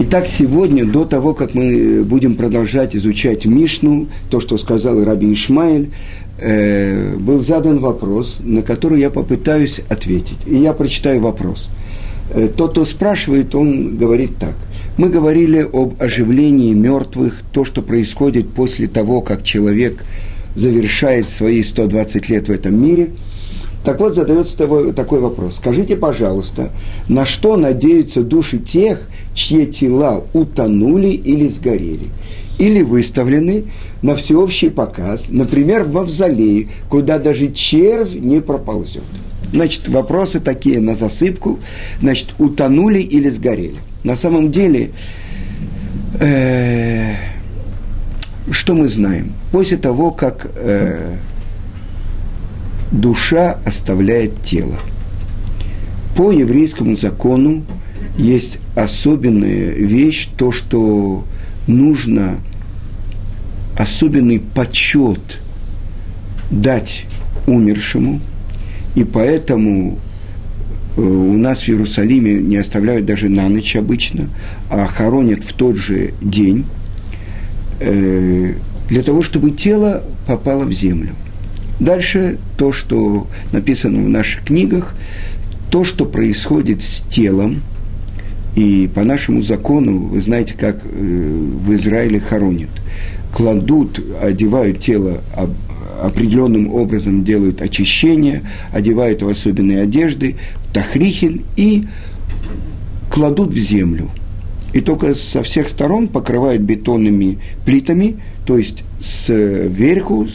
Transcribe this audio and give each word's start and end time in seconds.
Итак, 0.00 0.26
сегодня, 0.26 0.86
до 0.86 1.04
того, 1.04 1.34
как 1.34 1.54
мы 1.54 2.02
будем 2.02 2.34
продолжать 2.34 2.96
изучать 2.96 3.44
Мишну, 3.44 4.08
то, 4.30 4.40
что 4.40 4.56
сказал 4.56 5.04
Раби 5.04 5.32
Ишмаэль, 5.32 5.90
э, 6.38 7.14
был 7.16 7.40
задан 7.40 7.78
вопрос, 7.78 8.38
на 8.42 8.62
который 8.62 9.00
я 9.00 9.10
попытаюсь 9.10 9.80
ответить. 9.90 10.38
И 10.46 10.56
я 10.56 10.72
прочитаю 10.72 11.20
вопрос. 11.20 11.68
Э, 12.30 12.48
тот, 12.48 12.72
кто 12.72 12.86
спрашивает, 12.86 13.54
он 13.54 13.98
говорит 13.98 14.38
так. 14.38 14.54
Мы 14.96 15.10
говорили 15.10 15.58
об 15.60 16.02
оживлении 16.02 16.72
мертвых, 16.72 17.42
то, 17.52 17.64
что 17.64 17.82
происходит 17.82 18.48
после 18.48 18.88
того, 18.88 19.20
как 19.20 19.42
человек 19.42 20.04
завершает 20.56 21.28
свои 21.28 21.62
120 21.62 22.28
лет 22.30 22.48
в 22.48 22.50
этом 22.50 22.82
мире. 22.82 23.10
Так 23.84 24.00
вот, 24.00 24.14
задается 24.14 24.56
такой 24.92 25.18
вопрос. 25.18 25.56
Скажите, 25.56 25.96
пожалуйста, 25.96 26.70
на 27.08 27.26
что 27.26 27.56
надеются 27.56 28.22
души 28.22 28.58
тех, 28.58 29.00
чьи 29.34 29.66
тела 29.66 30.24
утонули 30.32 31.08
или 31.08 31.48
сгорели, 31.48 32.06
или 32.58 32.82
выставлены 32.82 33.64
на 34.02 34.14
всеобщий 34.14 34.70
показ, 34.70 35.26
например, 35.30 35.84
в 35.84 35.92
мавзолее, 35.92 36.68
куда 36.88 37.18
даже 37.18 37.50
червь 37.52 38.14
не 38.14 38.40
проползет. 38.40 39.02
Значит, 39.52 39.88
вопросы 39.88 40.40
такие 40.40 40.80
на 40.80 40.94
засыпку. 40.94 41.58
Значит, 42.00 42.34
утонули 42.38 43.00
или 43.00 43.28
сгорели. 43.28 43.76
На 44.02 44.16
самом 44.16 44.50
деле, 44.50 44.92
э, 46.20 47.14
что 48.50 48.74
мы 48.74 48.88
знаем? 48.88 49.34
После 49.52 49.76
того, 49.76 50.10
как 50.10 50.50
э, 50.56 51.16
душа 52.90 53.58
оставляет 53.64 54.42
тело, 54.42 54.78
по 56.16 56.32
еврейскому 56.32 56.96
закону 56.96 57.64
есть 58.16 58.58
особенная 58.74 59.70
вещь, 59.70 60.28
то, 60.36 60.52
что 60.52 61.24
нужно 61.66 62.38
особенный 63.76 64.40
почет 64.40 65.40
дать 66.50 67.06
умершему, 67.46 68.20
и 68.94 69.04
поэтому 69.04 69.98
э, 70.96 71.00
у 71.00 71.38
нас 71.38 71.62
в 71.62 71.68
Иерусалиме 71.70 72.34
не 72.34 72.56
оставляют 72.56 73.06
даже 73.06 73.28
на 73.28 73.48
ночь 73.48 73.74
обычно, 73.76 74.28
а 74.68 74.86
хоронят 74.86 75.42
в 75.42 75.54
тот 75.54 75.76
же 75.76 76.12
день, 76.20 76.66
э, 77.80 78.54
для 78.88 79.02
того, 79.02 79.22
чтобы 79.22 79.52
тело 79.52 80.04
попало 80.26 80.64
в 80.64 80.72
землю. 80.72 81.10
Дальше 81.80 82.36
то, 82.58 82.72
что 82.72 83.26
написано 83.52 84.04
в 84.04 84.08
наших 84.08 84.44
книгах, 84.44 84.94
то, 85.70 85.84
что 85.84 86.04
происходит 86.04 86.82
с 86.82 87.00
телом– 87.00 87.62
и 88.54 88.90
по 88.94 89.02
нашему 89.04 89.40
закону, 89.40 89.98
вы 90.06 90.20
знаете, 90.20 90.54
как 90.54 90.82
э, 90.84 90.88
в 90.88 91.74
Израиле 91.74 92.20
хоронят. 92.20 92.70
Кладут, 93.32 93.98
одевают 94.20 94.80
тело 94.80 95.22
определенным 96.02 96.72
образом, 96.74 97.24
делают 97.24 97.62
очищение, 97.62 98.42
одевают 98.72 99.22
в 99.22 99.28
особенные 99.28 99.80
одежды, 99.82 100.36
в 100.56 100.72
тахрихин 100.72 101.42
и 101.56 101.84
кладут 103.10 103.54
в 103.54 103.58
землю. 103.58 104.10
И 104.72 104.80
только 104.80 105.14
со 105.14 105.42
всех 105.42 105.68
сторон 105.68 106.08
покрывают 106.08 106.62
бетонными 106.62 107.38
плитами, 107.64 108.16
то 108.46 108.58
есть 108.58 108.84
сверху, 109.00 110.26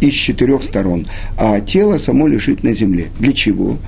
из 0.00 0.14
четырех 0.14 0.64
сторон, 0.64 1.06
а 1.38 1.60
тело 1.60 1.96
само 1.96 2.26
лежит 2.26 2.64
на 2.64 2.74
земле. 2.74 3.06
Для 3.20 3.32
чего? 3.32 3.78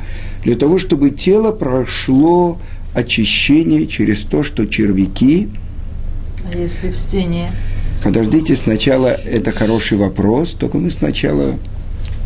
Для 0.45 0.55
того, 0.55 0.79
чтобы 0.79 1.11
тело 1.11 1.51
прошло 1.51 2.61
очищение 2.95 3.87
через 3.87 4.23
то, 4.23 4.43
что 4.43 4.67
червяки... 4.67 5.49
А 6.51 6.57
если 6.57 6.91
в 6.91 6.97
стене? 6.97 7.51
Подождите, 8.03 8.55
сначала 8.55 9.09
это 9.09 9.51
хороший 9.51 9.99
вопрос, 9.99 10.53
только 10.53 10.79
мы 10.79 10.91
сначала 10.91 11.59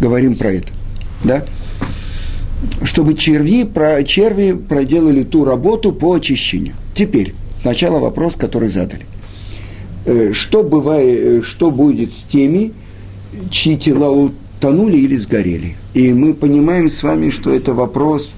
говорим 0.00 0.36
про 0.36 0.52
это. 0.52 0.72
Да? 1.24 1.44
Чтобы 2.82 3.14
черви, 3.14 3.64
про, 3.64 4.02
черви 4.02 4.52
проделали 4.52 5.22
ту 5.22 5.44
работу 5.44 5.92
по 5.92 6.14
очищению. 6.14 6.74
Теперь, 6.94 7.32
сначала 7.62 7.98
вопрос, 8.00 8.34
который 8.34 8.68
задали. 8.68 9.06
Э, 10.04 10.32
что, 10.32 10.64
бывает, 10.64 11.18
э, 11.20 11.42
что 11.42 11.70
будет 11.70 12.12
с 12.12 12.24
теми, 12.24 12.72
чьи 13.50 13.76
тела 13.76 14.10
утонули 14.10 14.98
или 14.98 15.16
сгорели? 15.16 15.76
И 15.94 16.12
мы 16.12 16.34
понимаем 16.34 16.90
с 16.90 17.02
вами, 17.04 17.30
что 17.30 17.54
это 17.54 17.72
вопрос– 17.72 18.32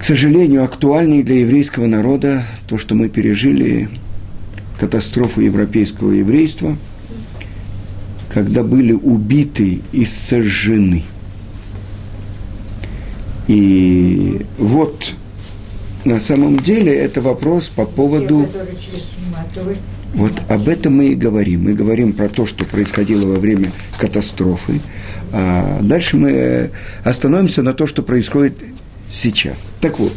к 0.00 0.04
сожалению, 0.04 0.64
актуальный 0.64 1.22
для 1.22 1.40
еврейского 1.40 1.86
народа 1.86 2.42
то, 2.66 2.78
что 2.78 2.94
мы 2.94 3.10
пережили, 3.10 3.90
катастрофу 4.78 5.42
европейского 5.42 6.12
еврейства, 6.12 6.78
когда 8.30 8.62
были 8.62 8.94
убиты 8.94 9.82
и 9.92 10.06
сожжены. 10.06 11.04
И 13.46 14.40
вот 14.56 15.12
на 16.06 16.18
самом 16.18 16.58
деле 16.58 16.94
это 16.94 17.20
вопрос 17.20 17.68
по 17.68 17.84
поводу... 17.84 18.48
Вот 20.14 20.32
об 20.48 20.68
этом 20.68 20.96
мы 20.96 21.08
и 21.08 21.14
говорим. 21.14 21.64
Мы 21.64 21.74
говорим 21.74 22.14
про 22.14 22.30
то, 22.30 22.46
что 22.46 22.64
происходило 22.64 23.26
во 23.26 23.38
время 23.38 23.70
катастрофы. 23.98 24.80
А 25.30 25.78
дальше 25.82 26.16
мы 26.16 26.70
остановимся 27.04 27.62
на 27.62 27.74
то, 27.74 27.86
что 27.86 28.02
происходит 28.02 28.54
сейчас. 29.10 29.70
Так 29.80 29.98
вот, 29.98 30.12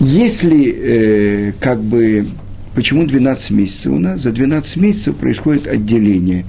если 0.00 0.74
э, 0.76 1.52
как 1.60 1.82
бы, 1.82 2.26
почему 2.74 3.06
12 3.06 3.50
месяцев 3.50 3.92
у 3.92 3.98
нас? 3.98 4.20
За 4.20 4.32
12 4.32 4.76
месяцев 4.76 5.16
происходит 5.16 5.66
отделение 5.66 6.44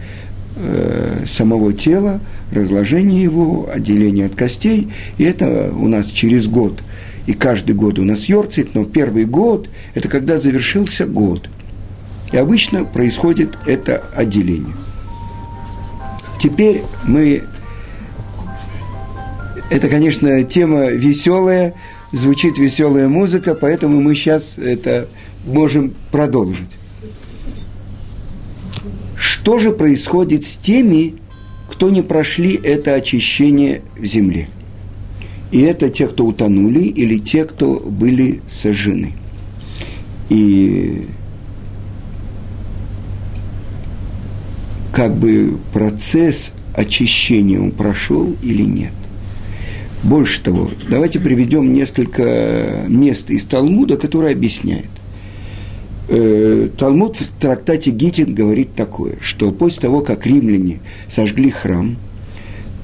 э, 0.56 1.24
самого 1.25 1.74
тела, 1.74 2.19
разложение 2.52 3.24
его, 3.24 3.69
отделение 3.72 4.25
от 4.25 4.36
костей, 4.36 4.90
и 5.18 5.24
это 5.24 5.72
у 5.74 5.88
нас 5.88 6.07
через 6.07 6.47
год. 6.47 6.81
И 7.28 7.34
каждый 7.34 7.75
год 7.75 7.97
у 7.97 8.03
нас 8.03 8.25
йорцит, 8.25 8.75
но 8.75 8.86
первый 8.86 9.25
год– 9.25 9.69
это 9.96 10.07
когда 10.07 10.38
завершился 10.38 11.06
год. 11.06 11.50
И 12.31 12.38
обычно 12.38 12.84
происходит 12.86 13.57
это 13.66 14.03
отделение. 14.16 14.75
Теперь 16.40 16.84
мы 17.06 17.44
это, 19.70 19.90
конечно, 19.90 20.44
тема 20.44 20.88
веселая, 20.88 21.74
звучит 22.12 22.58
веселая 22.59 23.08
музыка, 23.08 23.56
поэтому 23.56 24.02
мы 24.02 24.16
сейчас 24.16 24.58
это 24.58 25.08
можем 25.46 25.94
продолжить. 26.12 26.70
Что 29.16 29.58
же 29.59 29.72
происходит 29.72 30.46
с 30.46 30.56
теми, 30.56 31.16
кто 31.70 31.90
не 31.90 32.02
прошли 32.02 32.54
это 32.56 32.94
очищение 32.96 33.81
в 33.98 34.06
земле? 34.06 34.48
И 35.52 35.62
это 35.62 35.90
те, 35.90 36.08
кто 36.08 36.25
утонули, 36.25 36.84
или 36.84 37.18
те, 37.18 37.46
кто 37.46 37.80
были 37.80 38.42
сожжены. 38.50 39.14
И 40.30 41.08
как 44.92 45.16
бы 45.16 45.58
процесс 45.74 46.52
очищения 46.74 47.59
он 47.59 47.72
прошел 47.72 48.36
или 48.42 48.64
нет. 48.64 48.92
Больше 50.06 50.40
того, 50.40 50.70
давайте 50.88 51.20
приведем 51.20 51.74
несколько 51.74 52.86
мест 52.88 53.32
из 53.32 53.44
Талмуда, 53.46 53.98
которые 53.98 54.34
объясняют. 54.34 54.86
Э, 56.10 56.70
Талмуд 56.78 57.16
в 57.16 57.34
трактате 57.34 57.90
Гитин 57.90 58.36
говорит 58.36 58.76
такое, 58.76 59.16
что 59.20 59.52
после 59.52 59.82
того, 59.82 60.02
как 60.02 60.28
римляне 60.28 60.78
сожгли 61.08 61.50
храм, 61.50 61.98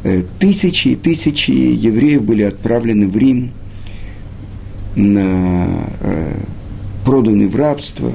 э, 0.04 0.24
тысячи 0.40 0.88
и 0.88 0.96
тысячи 0.96 1.52
евреев 1.52 2.24
были 2.24 2.42
отправлены 2.42 3.08
в 3.08 3.16
Рим, 3.16 3.52
на, 4.96 5.68
э, 6.00 6.34
проданы 7.06 7.48
в 7.48 7.56
рабство. 7.56 8.14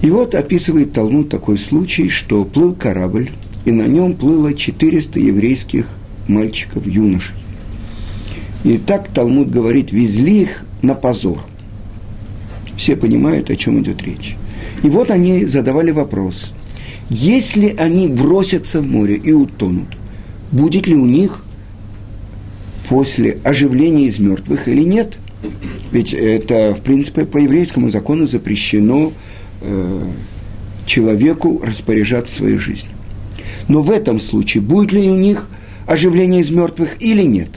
И 0.00 0.08
вот 0.08 0.34
описывает 0.34 0.94
Талмуд 0.94 1.28
такой 1.28 1.58
случай, 1.58 2.08
что 2.08 2.46
плыл 2.46 2.74
корабль, 2.74 3.28
и 3.66 3.72
на 3.72 3.86
нем 3.86 4.14
плыло 4.14 4.54
400 4.54 5.20
еврейских 5.20 5.86
мальчиков, 6.28 6.86
юношей. 6.86 7.34
И 8.64 8.78
так 8.78 9.08
Талмуд 9.08 9.50
говорит, 9.50 9.92
везли 9.92 10.42
их 10.42 10.64
на 10.82 10.94
позор. 10.94 11.38
Все 12.76 12.96
понимают, 12.96 13.50
о 13.50 13.56
чем 13.56 13.80
идет 13.80 14.02
речь. 14.02 14.36
И 14.82 14.88
вот 14.88 15.10
они 15.10 15.44
задавали 15.44 15.90
вопрос. 15.90 16.52
Если 17.10 17.74
они 17.78 18.08
бросятся 18.08 18.80
в 18.80 18.86
море 18.86 19.16
и 19.16 19.32
утонут, 19.32 19.88
будет 20.50 20.86
ли 20.86 20.94
у 20.94 21.04
них 21.04 21.44
после 22.88 23.38
оживления 23.44 24.06
из 24.06 24.18
мертвых 24.18 24.66
или 24.66 24.82
нет? 24.82 25.18
Ведь 25.92 26.14
это, 26.14 26.74
в 26.74 26.80
принципе, 26.80 27.26
по 27.26 27.36
еврейскому 27.36 27.90
закону 27.90 28.26
запрещено 28.26 29.12
э, 29.60 30.10
человеку 30.86 31.60
распоряжаться 31.64 32.34
своей 32.34 32.56
жизнью. 32.56 32.92
Но 33.68 33.82
в 33.82 33.90
этом 33.90 34.20
случае 34.20 34.62
будет 34.62 34.92
ли 34.92 35.08
у 35.10 35.16
них 35.16 35.48
оживление 35.86 36.40
из 36.40 36.50
мертвых 36.50 37.02
или 37.02 37.22
нет? 37.22 37.50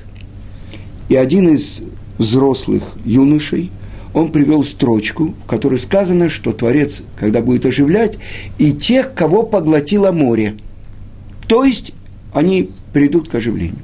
И 1.09 1.15
один 1.15 1.49
из 1.49 1.81
взрослых 2.17 2.83
юношей, 3.05 3.71
он 4.13 4.31
привел 4.31 4.63
строчку, 4.63 5.35
в 5.43 5.47
которой 5.47 5.79
сказано, 5.79 6.29
что 6.29 6.51
Творец, 6.51 7.03
когда 7.19 7.41
будет 7.41 7.65
оживлять, 7.65 8.17
и 8.57 8.71
тех, 8.71 9.13
кого 9.13 9.43
поглотило 9.43 10.11
море. 10.11 10.55
То 11.47 11.63
есть 11.63 11.93
они 12.33 12.71
придут 12.93 13.29
к 13.29 13.35
оживлению. 13.35 13.77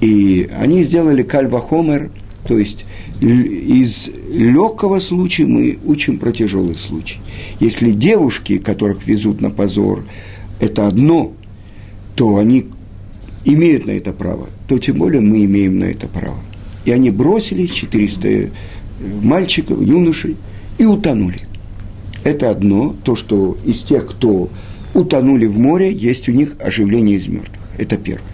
И 0.00 0.48
они 0.56 0.84
сделали 0.84 1.22
кальвахомер, 1.22 2.10
то 2.46 2.58
есть 2.58 2.84
из 3.20 4.10
легкого 4.30 5.00
случая 5.00 5.46
мы 5.46 5.78
учим 5.84 6.18
про 6.18 6.30
тяжелый 6.30 6.74
случай. 6.74 7.18
Если 7.60 7.90
девушки, 7.90 8.58
которых 8.58 9.06
везут 9.06 9.40
на 9.40 9.50
позор, 9.50 10.04
это 10.60 10.86
одно, 10.86 11.32
то 12.14 12.36
они 12.36 12.66
имеют 13.44 13.86
на 13.86 13.92
это 13.92 14.12
право, 14.12 14.48
то 14.68 14.78
тем 14.78 14.98
более 14.98 15.20
мы 15.20 15.44
имеем 15.44 15.78
на 15.78 15.84
это 15.84 16.08
право. 16.08 16.38
И 16.84 16.90
они 16.90 17.10
бросили 17.10 17.66
400 17.66 18.28
э, 18.28 18.48
мальчиков, 19.22 19.80
юношей 19.80 20.36
и 20.78 20.84
утонули. 20.84 21.40
Это 22.24 22.50
одно, 22.50 22.94
то, 23.04 23.16
что 23.16 23.56
из 23.64 23.82
тех, 23.82 24.06
кто 24.06 24.48
утонули 24.94 25.46
в 25.46 25.58
море, 25.58 25.92
есть 25.92 26.28
у 26.28 26.32
них 26.32 26.56
оживление 26.60 27.16
из 27.16 27.26
мертвых. 27.26 27.62
Это 27.78 27.96
первое. 27.96 28.24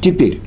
Теперь, 0.00 0.40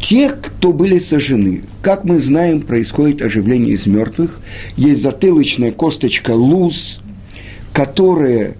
те, 0.00 0.30
кто 0.30 0.72
были 0.72 0.98
сожжены, 0.98 1.62
как 1.80 2.04
мы 2.04 2.18
знаем, 2.18 2.60
происходит 2.60 3.22
оживление 3.22 3.74
из 3.74 3.86
мертвых. 3.86 4.40
Есть 4.76 5.00
затылочная 5.00 5.70
косточка 5.70 6.32
луз, 6.32 7.00
которая 7.72 8.56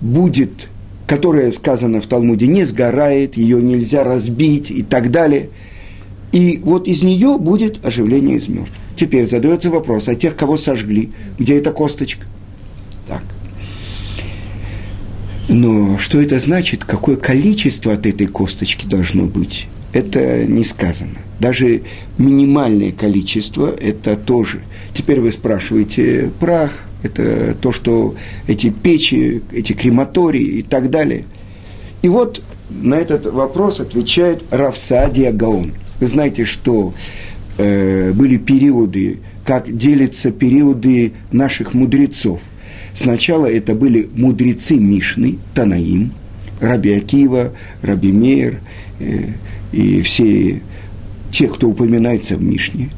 будет, 0.00 0.68
которая 1.10 1.50
сказано 1.50 2.00
в 2.00 2.06
Талмуде, 2.06 2.46
не 2.46 2.62
сгорает, 2.62 3.36
ее 3.36 3.60
нельзя 3.60 4.04
разбить 4.04 4.70
и 4.70 4.84
так 4.84 5.10
далее. 5.10 5.48
И 6.30 6.60
вот 6.62 6.86
из 6.86 7.02
нее 7.02 7.36
будет 7.36 7.84
оживление 7.84 8.36
из 8.36 8.46
мертвых. 8.46 8.78
Теперь 8.94 9.26
задается 9.26 9.70
вопрос, 9.70 10.06
а 10.06 10.14
тех, 10.14 10.36
кого 10.36 10.56
сожгли, 10.56 11.10
где 11.36 11.58
эта 11.58 11.72
косточка? 11.72 12.26
Так. 13.08 13.24
Но 15.48 15.98
что 15.98 16.20
это 16.20 16.38
значит, 16.38 16.84
какое 16.84 17.16
количество 17.16 17.92
от 17.92 18.06
этой 18.06 18.28
косточки 18.28 18.86
должно 18.86 19.24
быть? 19.24 19.66
это 19.92 20.44
не 20.44 20.62
сказано. 20.62 21.18
Даже 21.40 21.82
минимальное 22.18 22.92
количество– 22.92 23.74
это 23.80 24.14
тоже. 24.14 24.60
Теперь 24.94 25.18
вы 25.18 25.32
спрашиваете, 25.32 26.30
прах– 26.38 26.86
это 27.02 27.54
то, 27.60 27.72
что 27.72 28.14
эти 28.46 28.70
печи, 28.70 29.42
эти 29.52 29.72
крематории 29.72 30.58
и 30.58 30.62
так 30.62 30.90
далее. 30.90 31.24
И 32.02 32.08
вот 32.08 32.42
на 32.70 32.94
этот 32.94 33.26
вопрос 33.26 33.80
отвечает 33.80 34.44
Равсадия 34.50 35.32
Гаон. 35.32 35.72
Вы 35.98 36.06
знаете, 36.06 36.44
что 36.44 36.94
э, 37.58 38.12
были 38.12 38.36
периоды, 38.36 39.18
как 39.44 39.76
делятся 39.76 40.30
периоды 40.30 41.12
наших 41.32 41.74
мудрецов. 41.74 42.40
Сначала 42.94 43.46
это 43.46 43.74
были 43.74 44.08
мудрецы 44.14 44.76
Мишны, 44.76 45.38
Танаим, 45.54 46.12
Раби 46.60 46.92
Акива, 46.92 47.52
Раби 47.82 48.12
Мейер, 48.12 48.60
э, 48.98 49.28
и 49.72 50.02
все 50.02 50.60
те, 51.30 51.48
кто 51.48 51.68
упоминается 51.68 52.36
в 52.36 52.42
Мишне. 52.42 52.90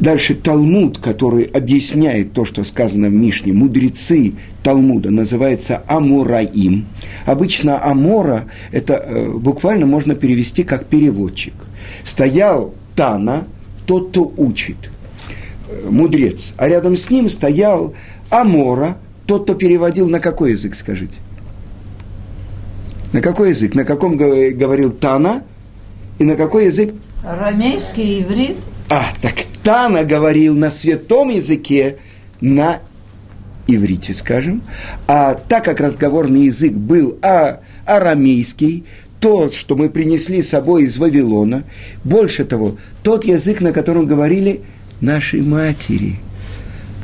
Дальше 0.00 0.34
Талмуд, 0.34 0.98
который 0.98 1.44
объясняет 1.44 2.32
то, 2.32 2.44
что 2.44 2.64
сказано 2.64 3.08
в 3.08 3.12
Мишне, 3.12 3.52
мудрецы 3.52 4.34
Талмуда, 4.62 5.10
называется 5.10 5.82
Амураим. 5.86 6.86
Обычно 7.26 7.82
Амора, 7.84 8.44
это 8.72 8.94
э, 8.94 9.28
буквально 9.28 9.86
можно 9.86 10.14
перевести 10.14 10.64
как 10.64 10.86
переводчик. 10.86 11.54
Стоял 12.02 12.74
Тана, 12.96 13.46
тот, 13.86 14.10
кто 14.10 14.32
учит, 14.36 14.76
э, 15.68 15.88
мудрец, 15.88 16.54
а 16.56 16.68
рядом 16.68 16.96
с 16.96 17.08
ним 17.08 17.28
стоял 17.28 17.94
Амора, 18.30 18.98
тот, 19.26 19.44
кто 19.44 19.54
переводил 19.54 20.08
на 20.08 20.18
какой 20.18 20.52
язык, 20.52 20.74
скажите? 20.74 21.18
На 23.12 23.20
какой 23.20 23.50
язык? 23.50 23.74
На 23.74 23.84
каком 23.84 24.16
говорил 24.16 24.90
Тана– 24.90 25.44
и 26.18 26.24
на 26.24 26.36
какой 26.36 26.66
язык? 26.66 26.94
Арамейский, 27.24 28.22
иврит. 28.22 28.56
А, 28.90 29.08
так 29.20 29.34
Тана 29.64 30.04
говорил 30.04 30.54
на 30.54 30.70
святом 30.70 31.30
языке, 31.30 31.96
на 32.40 32.80
иврите, 33.66 34.12
скажем. 34.12 34.62
А 35.08 35.34
так 35.34 35.64
как 35.64 35.80
разговорный 35.80 36.44
язык 36.44 36.74
был 36.74 37.18
а, 37.22 37.60
арамейский, 37.86 38.84
тот, 39.20 39.54
что 39.54 39.74
мы 39.74 39.88
принесли 39.88 40.42
с 40.42 40.50
собой 40.50 40.84
из 40.84 40.98
Вавилона, 40.98 41.64
больше 42.04 42.44
того, 42.44 42.76
тот 43.02 43.24
язык, 43.24 43.62
на 43.62 43.72
котором 43.72 44.06
говорили 44.06 44.60
наши 45.00 45.42
матери. 45.42 46.16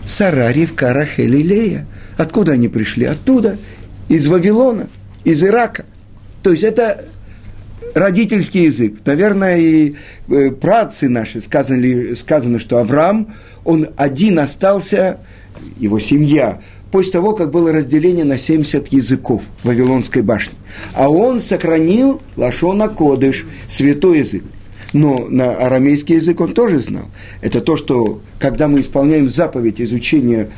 Сара, 0.04 0.52
Ривка, 0.52 0.92
Рахель 0.92 1.36
и 1.36 1.42
Лея. 1.42 1.86
Откуда 2.18 2.52
они 2.52 2.68
пришли? 2.68 3.06
Оттуда, 3.06 3.56
из 4.08 4.26
Вавилона, 4.26 4.88
из 5.24 5.42
Ирака. 5.42 5.86
То 6.42 6.50
есть 6.50 6.64
это 6.64 7.06
родительский 7.94 8.64
язык. 8.64 9.00
Наверное, 9.04 9.58
и 9.58 9.94
э, 10.28 10.50
працы 10.50 11.08
наши 11.08 11.40
сказано, 11.40 12.14
сказано, 12.16 12.58
что 12.58 12.78
Авраам, 12.78 13.28
он 13.64 13.88
один 13.96 14.38
остался, 14.38 15.18
его 15.78 15.98
семья, 15.98 16.60
после 16.90 17.12
того, 17.12 17.34
как 17.34 17.50
было 17.50 17.72
разделение 17.72 18.24
на 18.24 18.38
70 18.38 18.88
языков 18.88 19.42
в 19.62 19.68
Вавилонской 19.68 20.22
башне. 20.22 20.54
А 20.94 21.08
он 21.08 21.40
сохранил 21.40 22.20
Лашона 22.36 22.88
Кодыш, 22.88 23.46
святой 23.68 24.18
язык. 24.18 24.44
Но 24.92 25.26
на 25.28 25.50
арамейский 25.50 26.16
язык 26.16 26.40
он 26.40 26.52
тоже 26.52 26.80
знал. 26.80 27.04
Это 27.42 27.60
то, 27.60 27.76
что 27.76 28.20
когда 28.40 28.66
мы 28.66 28.80
исполняем 28.80 29.30
заповедь 29.30 29.80
изучения 29.80 30.50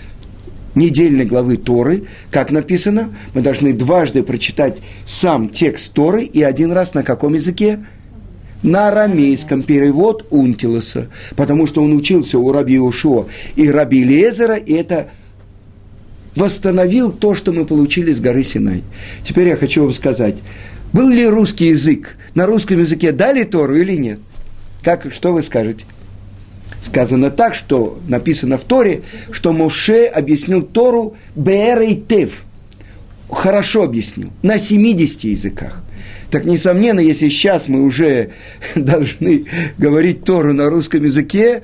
недельной 0.75 1.25
главы 1.25 1.57
Торы, 1.57 2.05
как 2.31 2.51
написано, 2.51 3.15
мы 3.35 3.43
должны 3.43 3.73
дважды 3.73 4.23
прочитать 4.23 4.79
сам 5.07 5.49
текст 5.49 5.93
Торы 5.93 6.25
и 6.25 6.43
один 6.43 6.73
раз 6.73 6.95
на 6.95 7.03
каком 7.03 7.35
языке? 7.35 7.85
На 8.63 8.89
арамейском 8.89 9.63
перевод 9.65 10.27
Унтилоса, 10.31 11.09
потому 11.35 11.67
что 11.67 11.83
он 11.83 11.95
учился 11.97 12.39
у 12.39 12.53
Раби 12.53 12.79
Ушо 12.79 13.27
и 13.57 13.69
Раби 13.69 14.05
Лезера, 14.05 14.55
и 14.55 14.73
это 14.73 15.11
восстановил 16.37 17.13
то, 17.13 17.35
что 17.35 17.53
мы 17.53 17.67
получили 17.67 18.13
с 18.13 18.21
горы 18.21 18.45
Синай. 18.45 18.83
Теперь 19.25 19.49
я 19.49 19.57
хочу 19.57 19.83
вам 19.83 19.93
сказать, 19.93 20.43
был 20.93 21.09
ли 21.09 21.27
русский 21.27 21.69
язык? 21.69 22.17
На 22.35 22.47
русском 22.47 22.79
языке 22.79 23.13
дали 23.13 23.43
Тору 23.43 23.75
или 23.75 23.97
нет? 23.97 24.21
Как, 24.83 25.13
что 25.13 25.33
вы 25.33 25.43
скажете? 25.43 25.85
Сказано 26.83 27.31
так, 27.31 27.55
что 27.55 28.01
написано 28.09 28.59
в 28.59 28.65
Торе, 28.65 29.03
что 29.31 29.53
Моше 29.53 30.07
объяснил 30.07 30.63
Тору 30.63 31.17
Беэрей 31.37 31.95
Тев. 31.95 32.45
Хорошо 33.31 33.85
объяснил, 33.85 34.31
на 34.43 34.59
70 34.59 35.25
языках. 35.25 35.83
Так, 36.31 36.45
несомненно, 36.45 36.99
если 36.99 37.29
сейчас 37.29 37.69
мы 37.69 37.83
уже 37.83 38.31
должны 38.75 39.47
говорить 39.79 40.25
Тору 40.25 40.53
на 40.53 40.69
русском 40.69 41.05
языке, 41.05 41.63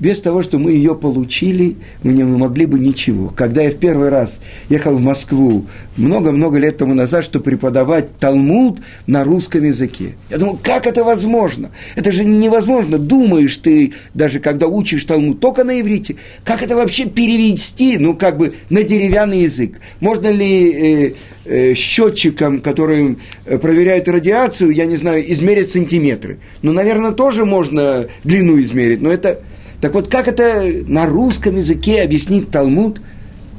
без 0.00 0.20
того, 0.20 0.42
что 0.42 0.58
мы 0.58 0.72
ее 0.72 0.94
получили, 0.94 1.76
мы 2.02 2.12
не 2.12 2.24
могли 2.24 2.66
бы 2.66 2.78
ничего. 2.78 3.28
Когда 3.28 3.62
я 3.62 3.70
в 3.70 3.76
первый 3.76 4.08
раз 4.08 4.40
ехал 4.70 4.96
в 4.96 5.00
Москву 5.00 5.66
много-много 5.96 6.58
лет 6.58 6.78
тому 6.78 6.94
назад, 6.94 7.22
чтобы 7.22 7.44
преподавать 7.44 8.16
Талмуд 8.18 8.78
на 9.06 9.22
русском 9.22 9.62
языке, 9.62 10.14
я 10.30 10.38
думал, 10.38 10.58
как 10.62 10.86
это 10.86 11.04
возможно? 11.04 11.70
Это 11.96 12.12
же 12.12 12.24
невозможно. 12.24 12.98
Думаешь 12.98 13.58
ты, 13.58 13.92
даже 14.14 14.40
когда 14.40 14.66
учишь 14.66 15.04
Талмуд 15.04 15.38
только 15.38 15.64
на 15.64 15.78
иврите, 15.80 16.16
как 16.44 16.62
это 16.62 16.74
вообще 16.74 17.04
перевести, 17.04 17.98
ну, 17.98 18.14
как 18.14 18.38
бы 18.38 18.54
на 18.70 18.82
деревянный 18.82 19.42
язык? 19.42 19.80
Можно 20.00 20.28
ли 20.28 20.72
э, 20.72 21.14
э, 21.44 21.74
счетчиком, 21.74 22.60
который 22.60 23.18
э, 23.44 23.58
проверяет 23.58 24.08
радиацию, 24.08 24.70
я 24.70 24.86
не 24.86 24.96
знаю, 24.96 25.30
измерить 25.30 25.68
сантиметры? 25.68 26.38
Ну, 26.62 26.72
наверное, 26.72 27.12
тоже 27.12 27.44
можно 27.44 28.06
длину 28.24 28.58
измерить, 28.60 29.02
но 29.02 29.12
это 29.12 29.40
так 29.80 29.94
вот, 29.94 30.08
как 30.08 30.28
это 30.28 30.70
на 30.86 31.06
русском 31.06 31.56
языке 31.56 32.02
объяснить 32.02 32.50
Талмуд? 32.50 33.00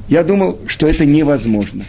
Я 0.07 0.23
думал, 0.23 0.59
что 0.67 0.87
это 0.87 1.05
невозможно. 1.05 1.85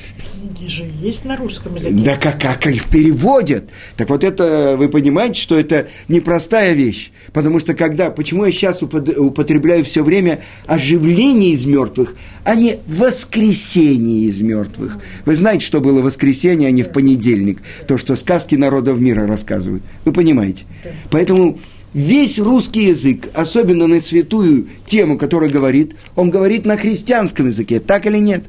Книги 0.63 0.69
же 0.71 0.85
есть 1.01 1.25
на 1.25 1.37
русском 1.37 1.75
языке. 1.75 1.95
Да 1.95 2.17
как, 2.17 2.41
как 2.41 2.67
их 2.67 2.85
переводят? 2.85 3.69
Так 3.97 4.09
вот 4.11 4.23
это, 4.23 4.77
вы 4.79 4.89
понимаете, 4.89 5.41
что 5.41 5.59
это 5.59 5.89
непростая 6.09 6.73
вещь. 6.73 7.11
Потому 7.33 7.59
что 7.59 7.75
когда, 7.75 8.11
почему 8.11 8.45
я 8.45 8.53
сейчас 8.53 8.83
употребляю 8.83 9.85
все 9.85 10.05
время 10.05 10.41
оживление 10.67 11.51
из 11.51 11.67
мертвых, 11.67 12.15
а 12.45 12.55
не 12.55 12.79
воскресение 12.87 14.27
из 14.27 14.41
мертвых. 14.41 14.99
Вы 15.27 15.37
знаете, 15.37 15.67
что 15.67 15.81
было 15.81 16.01
воскресенье, 16.01 16.69
а 16.69 16.71
не 16.71 16.85
в 16.85 16.91
понедельник. 16.91 17.61
То, 17.87 17.99
что 17.99 18.15
сказки 18.15 18.55
народов 18.55 19.01
мира 19.01 19.27
рассказывают. 19.27 19.83
Вы 20.05 20.13
понимаете? 20.13 20.65
Поэтому 21.11 21.59
весь 21.95 22.39
русский 22.39 22.87
язык, 22.89 23.29
особенно 23.35 23.87
на 23.87 24.01
святую 24.01 24.67
тему, 24.87 25.19
которая 25.19 25.51
говорит, 25.51 25.95
он 26.17 26.31
говорит 26.31 26.65
на 26.67 26.77
христианском 26.77 27.49
языке, 27.49 27.81
так 27.81 28.07
или 28.07 28.19
нет? 28.19 28.45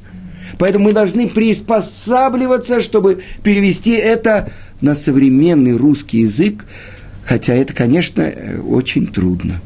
Поэтому 0.60 0.86
мы 0.86 0.94
должны 0.94 1.28
приспосабливаться, 1.28 2.82
чтобы 2.82 3.22
перевести 3.44 3.92
это 3.92 4.52
на 4.82 4.96
современный 4.96 5.76
русский 5.78 6.20
язык, 6.20 6.66
хотя 7.24 7.54
это, 7.54 7.74
конечно, 7.74 8.32
очень 8.68 9.08
трудно. 9.08 9.62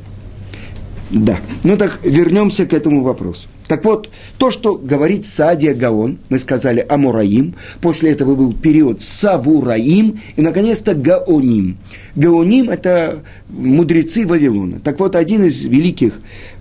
Да. 1.09 1.39
Ну 1.63 1.77
так 1.77 1.99
вернемся 2.03 2.65
к 2.65 2.73
этому 2.73 3.01
вопросу. 3.01 3.47
Так 3.67 3.83
вот, 3.83 4.09
то, 4.37 4.49
что 4.49 4.75
говорит 4.75 5.25
Садия 5.25 5.73
Гаон, 5.73 6.19
мы 6.29 6.39
сказали 6.39 6.85
Амураим, 6.87 7.53
после 7.81 8.11
этого 8.11 8.35
был 8.35 8.53
период 8.53 9.01
Савураим 9.01 10.19
и, 10.37 10.41
наконец-то, 10.41 10.95
Гаоним. 10.95 11.77
Гаоним– 12.15 12.69
это 12.71 13.23
мудрецы 13.49 14.25
Вавилона. 14.25 14.79
Так 14.79 14.99
вот, 14.99 15.15
один 15.15 15.43
из 15.43 15.65
великих 15.65 16.13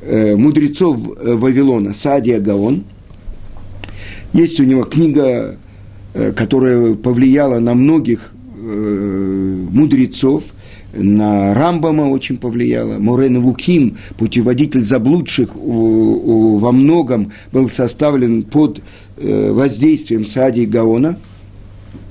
э, 0.02 0.34
мудрецов 0.34 0.98
э, 1.18 1.34
Вавилона, 1.34 1.94
Садия 1.94 2.40
Гаон, 2.40 2.84
есть 4.32 4.58
у 4.58 4.64
него 4.64 4.82
книга, 4.82 5.56
э, 6.12 6.32
которая 6.32 6.94
повлияла 6.94 7.60
на 7.60 7.74
многих 7.74 8.32
э, 8.56 9.66
мудрецов– 9.70 10.44
на 10.96 11.54
Рамбама 11.54 12.02
очень 12.02 12.36
повлияло. 12.36 12.98
Мурен 12.98 13.40
Вуким, 13.40 13.96
путеводитель 14.18 14.82
заблудших, 14.82 15.50
во 15.54 16.72
многом 16.72 17.32
был 17.52 17.68
составлен 17.68 18.42
под 18.42 18.80
э, 19.16 19.52
воздействием 19.52 20.24
Саади 20.24 20.64
Гаона. 20.64 21.18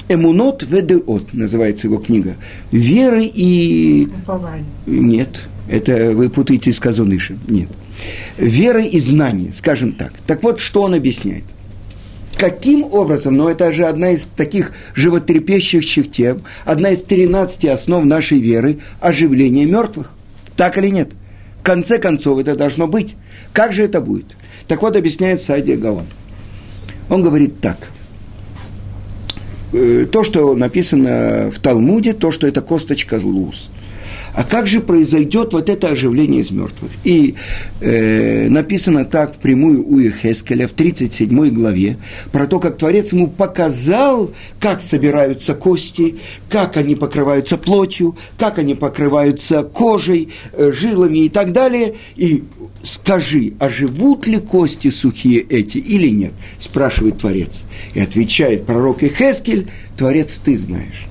Эмунот 0.08 0.64
ведеот 0.70 1.34
называется 1.34 1.88
его 1.88 1.98
книга. 1.98 2.36
Веры 2.72 3.26
и... 3.26 4.08
Упование. 4.24 4.66
Нет, 4.86 5.42
это 5.68 6.12
вы 6.12 6.30
путаете 6.30 6.72
с 6.72 6.80
Казунышем. 6.80 7.40
Нет. 7.48 7.70
Веры 8.38 8.86
и 8.86 9.00
знания, 9.00 9.52
скажем 9.54 9.94
так. 9.94 10.14
Так 10.28 10.44
вот, 10.44 10.60
что 10.60 10.84
он 10.84 10.94
объясняет. 10.94 11.44
Каким 12.38 12.84
образом, 12.84 13.38
но 13.38 13.50
это 13.50 13.72
же 13.72 13.86
одна 13.86 14.12
из 14.12 14.26
таких 14.26 14.74
животрепещущих 14.94 16.12
тем, 16.12 16.42
одна 16.66 16.90
из 16.90 17.02
13 17.02 17.66
основ 17.66 18.04
нашей 18.04 18.40
веры– 18.40 18.80
оживление 19.00 19.66
мертвых. 19.66 20.14
Так 20.58 20.78
или 20.78 20.90
нет? 20.90 21.12
В 21.60 21.64
конце 21.64 21.98
концов, 21.98 22.40
это 22.40 22.56
должно 22.56 22.88
быть. 22.88 23.16
Как 23.54 23.72
же 23.72 23.84
это 23.84 24.02
будет? 24.02 24.36
Так 24.68 24.82
вот, 24.82 24.96
объясняет 24.96 25.42
Сайдия 25.42 25.78
Гаон. 25.78 26.06
Он 27.10 27.22
говорит 27.22 27.62
так. 27.62 27.78
Э, 29.72 30.06
то, 30.12 30.24
что 30.24 30.56
написано 30.56 31.52
в 31.52 31.60
Талмуде, 31.60 32.14
то, 32.14 32.32
что 32.32 32.48
это 32.48 32.62
косточка 32.62 33.20
луз– 33.24 33.70
а 34.36 34.44
как 34.44 34.68
же 34.68 34.82
произойдет 34.82 35.54
вот 35.54 35.70
это 35.70 35.88
оживление 35.88 36.42
из 36.42 36.52
мертвых? 36.52 36.92
И 37.06 37.36
э, 37.80 38.50
написано 38.50 39.06
так 39.06 39.34
впрямую 39.36 39.88
у 39.88 40.00
Ихескеля 40.00 40.68
в 40.68 40.74
37 40.74 41.50
главе 41.50 41.98
про 42.34 42.46
то, 42.46 42.60
как 42.60 42.78
Творец 42.78 43.14
ему 43.14 43.28
показал, 43.28 44.32
как 44.60 44.82
собираются 44.82 45.56
кости, 45.56 46.18
как 46.50 46.76
они 46.76 46.96
покрываются 46.96 47.58
плотью, 47.58 48.18
как 48.38 48.58
они 48.60 48.76
покрываются 48.76 49.64
кожей, 49.64 50.30
э, 50.52 50.72
жилами 50.74 51.20
и 51.20 51.30
так 51.30 51.54
далее. 51.54 51.96
И 52.18 52.44
скажи, 52.84 53.54
а 53.60 53.70
живут 53.70 54.28
ли 54.28 54.40
кости 54.40 54.90
сухие 54.90 55.40
эти 55.40 55.78
или 55.78 56.10
нет? 56.10 56.34
Спрашивает 56.60 57.20
Творец. 57.20 57.64
И 57.94 58.02
отвечает 58.02 58.66
пророк 58.66 59.02
Ихескель, 59.02 59.70
Творец, 59.96 60.42
ты 60.44 60.58
знаешь. 60.58 61.06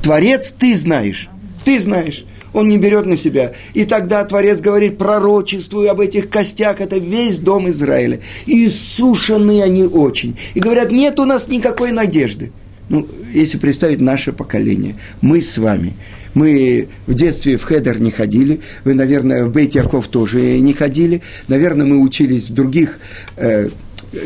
Творец, 0.00 0.54
ты 0.56 0.76
знаешь. 0.76 1.28
Ты 1.64 1.80
знаешь, 1.80 2.26
он 2.52 2.68
не 2.68 2.78
берет 2.78 3.06
на 3.06 3.16
себя. 3.16 3.52
И 3.74 3.84
тогда 3.84 4.24
Творец 4.24 4.60
говорит, 4.60 4.98
пророчествую 4.98 5.90
об 5.90 6.00
этих 6.00 6.30
костях, 6.30 6.80
это 6.80 6.98
весь 6.98 7.38
дом 7.38 7.68
Израиля. 7.70 8.20
И 8.46 8.68
сушены 8.68 9.62
они 9.62 9.84
очень. 9.84 10.38
И 10.54 10.60
говорят, 10.60 10.92
нет 10.92 11.18
у 11.18 11.24
нас 11.24 11.48
никакой 11.48 11.92
надежды. 11.92 12.52
Ну, 12.88 13.06
если 13.32 13.58
представить 13.58 14.00
наше 14.00 14.32
поколение, 14.32 14.94
мы 15.22 15.40
с 15.40 15.56
вами, 15.56 15.94
мы 16.34 16.88
в 17.06 17.14
детстве 17.14 17.56
в 17.56 17.64
Хедер 17.64 18.00
не 18.00 18.10
ходили, 18.10 18.60
вы, 18.84 18.94
наверное, 18.94 19.46
в 19.46 19.50
Бейт 19.50 19.74
тоже 20.10 20.58
не 20.58 20.74
ходили, 20.74 21.22
наверное, 21.48 21.86
мы 21.86 21.98
учились 21.98 22.50
в 22.50 22.54
других 22.54 22.98
э, 23.36 23.70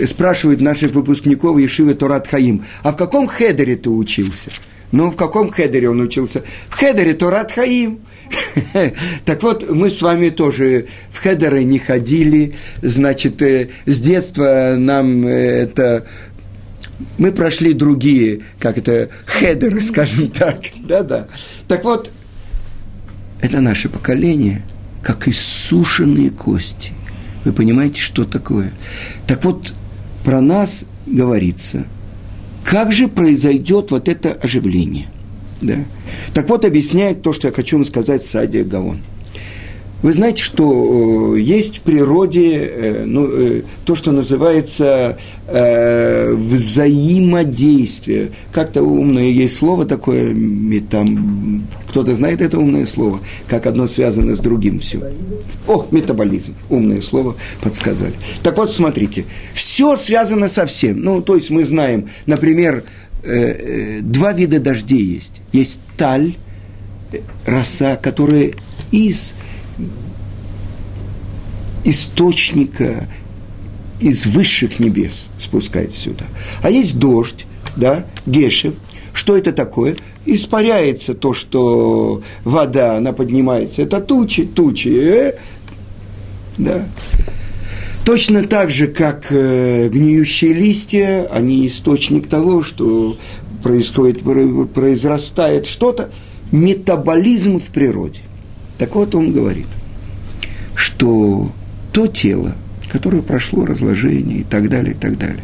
спрашивают 0.07 0.61
наших 0.61 0.93
выпускников 0.93 1.59
Ешивы 1.59 1.95
Торат 1.95 2.27
Хаим, 2.27 2.65
а 2.83 2.93
в 2.93 2.97
каком 2.97 3.29
хедере 3.29 3.77
ты 3.77 3.91
учился? 3.91 4.51
Ну, 4.91 5.11
в 5.11 5.17
каком 5.17 5.51
хедере 5.51 5.91
он 5.91 6.01
учился? 6.01 6.43
В 6.69 6.75
хедере 6.75 7.13
Торат 7.15 7.53
Хаим. 7.53 8.01
так 9.25 9.43
вот, 9.43 9.69
мы 9.71 9.91
с 9.91 10.01
вами 10.01 10.31
тоже 10.31 10.87
в 11.11 11.19
хедеры 11.19 11.65
не 11.65 11.79
ходили, 11.79 12.55
значит, 12.83 13.41
э, 13.43 13.69
с 13.87 14.01
детства 14.01 14.77
нам 14.79 15.27
э, 15.27 15.31
это 15.31 16.07
мы 17.17 17.33
прошли 17.33 17.75
другие, 17.75 18.41
как 18.59 18.79
это, 18.79 19.11
хедеры, 19.27 19.81
скажем 19.81 20.29
так. 20.33 20.61
Да-да. 20.81 21.29
Так 21.69 21.85
вот, 21.85 22.11
это 23.41 23.61
наше 23.61 23.89
поколение, 23.89 24.65
как 25.03 25.29
иссушенные 25.29 26.31
кости. 26.31 26.93
Вы 27.45 27.53
понимаете, 27.53 28.01
что 28.01 28.25
такое? 28.25 28.73
Так 29.27 29.45
вот, 29.45 29.73
про 30.25 30.41
нас 30.41 30.85
говорится– 31.07 31.85
как 32.69 32.93
же 32.93 33.09
произойдет 33.09 33.91
вот 33.91 34.09
это 34.09 34.33
оживление? 34.33 35.09
Да? 35.63 35.77
Так 36.35 36.51
вот, 36.51 36.67
объясняет 36.67 37.23
то, 37.23 37.33
что 37.33 37.49
я 37.49 37.53
хочу 37.53 37.77
вам 37.77 37.87
сказать 37.87 38.23
Садия 38.23 38.63
Гаон. 38.63 38.99
Вы 40.01 40.13
знаете, 40.13 40.45
что 40.45 41.35
э, 41.35 41.41
есть 41.41 41.79
в 41.79 41.81
природе 41.81 42.55
э, 42.55 43.03
ну, 43.05 43.27
э, 43.27 43.63
то, 43.85 43.97
что 43.97 44.13
называется 44.13 45.19
взаимодействие. 45.47 48.33
Как-то 48.53 48.83
умное 48.83 49.31
есть 49.31 49.57
слово 49.57 49.87
такое, 49.87 50.37
там, 50.91 51.67
кто-то 51.89 52.15
знает 52.15 52.43
это 52.43 52.59
умное 52.59 52.85
слово, 52.85 53.21
как 53.47 53.65
одно 53.67 53.87
связано 53.87 54.37
с 54.37 54.41
другим 54.41 54.79
все. 54.79 55.01
О, 55.67 55.87
метаболизм, 55.91 56.55
умное 56.69 57.01
слово 57.01 57.35
подсказали. 57.63 58.13
Так 58.43 58.59
вот, 58.59 58.71
смотрите, 58.71 59.25
все 59.55 59.97
связано 59.97 60.49
со 60.49 60.67
всем. 60.67 61.01
Ну, 61.01 61.23
то 61.23 61.35
есть 61.35 61.49
мы 61.49 61.65
знаем, 61.65 62.11
например, 62.27 62.85
два 64.03 64.35
вида 64.35 64.61
дождей 64.61 65.03
есть. 65.03 65.41
Есть 65.53 65.81
таль, 65.97 66.35
роса, 67.47 67.97
которая 67.97 68.53
из 68.91 69.35
источника 71.89 73.09
из 74.01 74.27
высших 74.27 74.79
небес 74.79 75.29
спускается 75.39 75.99
сюда. 75.99 76.25
А 76.63 76.71
есть 76.71 76.99
дождь, 76.99 77.47
да, 77.77 78.05
гешев. 78.27 78.75
Что 79.13 79.37
это 79.37 79.53
такое? 79.53 79.97
Испаряется 80.27 81.15
то, 81.15 81.35
что 81.35 82.23
вода, 82.45 82.97
она 82.99 83.13
поднимается. 83.13 83.83
Это 83.83 84.01
тучи, 84.01 84.45
тучи. 84.45 84.89
Э, 84.89 85.33
да. 86.57 86.87
Точно 88.05 88.43
так 88.43 88.71
же, 88.71 88.87
как 88.87 89.27
э, 89.31 89.89
гниющие 89.89 90.53
листья, 90.53 91.27
они 91.31 91.67
источник 91.67 92.29
того, 92.29 92.63
что 92.63 93.19
происходит, 93.63 94.23
произрастает 94.73 95.67
что-то, 95.67 96.11
метаболизм 96.53 97.59
в 97.59 97.67
природе. 97.67 98.21
Так 98.79 98.95
вот 98.95 99.15
он 99.15 99.33
говорит, 99.33 99.67
что 100.75 101.51
то 101.93 102.07
тело, 102.07 102.55
которое 102.91 103.23
прошло 103.23 103.67
разложение 103.67 104.39
и 104.39 104.45
так 104.45 104.69
далее, 104.69 104.93
и 104.93 104.97
так 104.97 105.19
далее. 105.19 105.43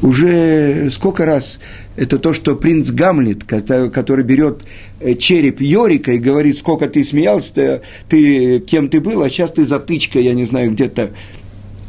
Уже 0.00 0.90
сколько 0.92 1.24
раз 1.24 1.58
это 1.96 2.18
то, 2.18 2.32
что 2.32 2.54
принц 2.54 2.90
Гамлет, 2.90 3.44
который 3.44 4.24
берет 4.24 4.62
э, 5.00 5.14
череп 5.14 5.60
Йорика 5.60 6.12
и 6.12 6.18
говорит, 6.18 6.56
сколько 6.56 6.86
ты 6.88 7.02
смеялся, 7.02 7.82
ты, 8.08 8.60
кем 8.60 8.88
ты 8.88 9.00
был, 9.00 9.22
а 9.22 9.28
сейчас 9.28 9.52
ты 9.52 9.66
затычка, 9.66 10.20
я 10.20 10.34
не 10.34 10.44
знаю, 10.44 10.70
где-то. 10.70 11.10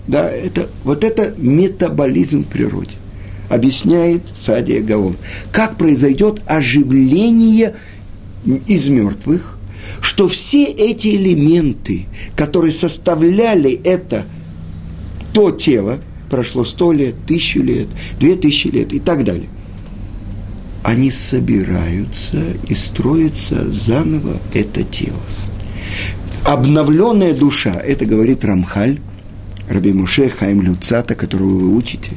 Да, 0.08 0.27
это, 0.27 0.68
вот 0.84 1.03
это 1.03 1.36
метаболизм 1.38 2.44
в 2.44 2.48
природе. 2.48 2.96
Объясняет 3.48 4.24
Садия 4.34 4.82
Гаон. 4.82 5.15
Как 5.51 5.77
произойдет 5.77 6.41
оживление 6.48 7.75
из 8.65 8.88
мертвых, 8.89 9.59
что 10.01 10.27
все 10.27 10.65
эти 10.65 11.09
элементы, 11.15 12.07
которые 12.36 12.71
составляли 12.71 13.71
это, 13.71 14.25
то 15.33 15.51
тело, 15.51 16.00
прошло 16.29 16.63
сто 16.63 16.91
лет, 16.91 17.15
тысячу 17.27 17.62
лет, 17.62 17.88
две 18.19 18.36
тысячи 18.36 18.67
лет 18.67 18.93
и 18.93 19.00
так 19.00 19.24
далее, 19.24 19.50
они 20.83 21.12
собираются 21.12 22.43
и 22.67 22.74
строятся 22.74 23.69
заново 23.69 24.38
это 24.53 24.83
тело. 24.83 25.19
Обновленная 26.45 27.33
душа, 27.33 27.74
это 27.74 28.05
говорит 28.05 28.45
Рамхаль, 28.45 29.00
Раби 29.69 29.93
Муше 29.93 30.29
Хайм 30.29 30.62
Люцата, 30.62 31.15
которого 31.15 31.50
вы 31.50 31.75
учите, 31.75 32.12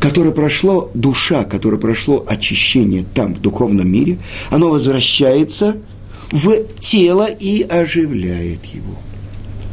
которое 0.00 0.32
прошло 0.32 0.90
душа, 0.94 1.44
которое 1.44 1.76
прошло 1.76 2.24
очищение 2.26 3.04
там, 3.14 3.34
в 3.34 3.40
духовном 3.40 3.90
мире, 3.90 4.18
оно 4.50 4.70
возвращается– 4.70 5.76
в 6.30 6.64
тело 6.80 7.26
и 7.26 7.62
оживляет 7.62 8.64
его. 8.66 8.96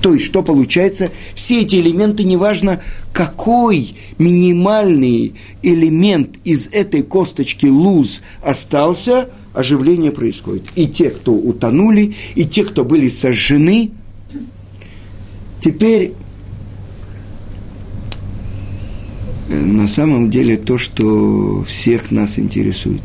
То 0.02 0.14
есть, 0.14 0.26
что 0.26 0.44
получается? 0.44 1.12
Все 1.34 1.62
эти 1.62 1.76
элементы, 1.76 2.24
неважно, 2.24 2.82
какой 3.14 3.96
минимальный 4.18 5.34
элемент 5.64 6.38
из 6.44 6.68
этой 6.68 7.02
косточки 7.02 7.66
луз 7.66 8.22
остался, 8.44 9.30
оживление 9.54 10.12
происходит. 10.12 10.64
И 10.76 10.88
те, 10.88 11.10
кто 11.10 11.34
утонули, 11.34 12.14
и 12.36 12.46
те, 12.46 12.64
кто 12.64 12.86
были 12.86 13.10
сожжены, 13.10 13.92
Теперь 15.60 16.14
э, 19.50 19.60
на 19.60 19.88
самом 19.88 20.30
деле 20.30 20.58
то, 20.58 20.78
что 20.78 21.64
всех 21.64 22.12
нас 22.12 22.40
интересует. 22.40 23.02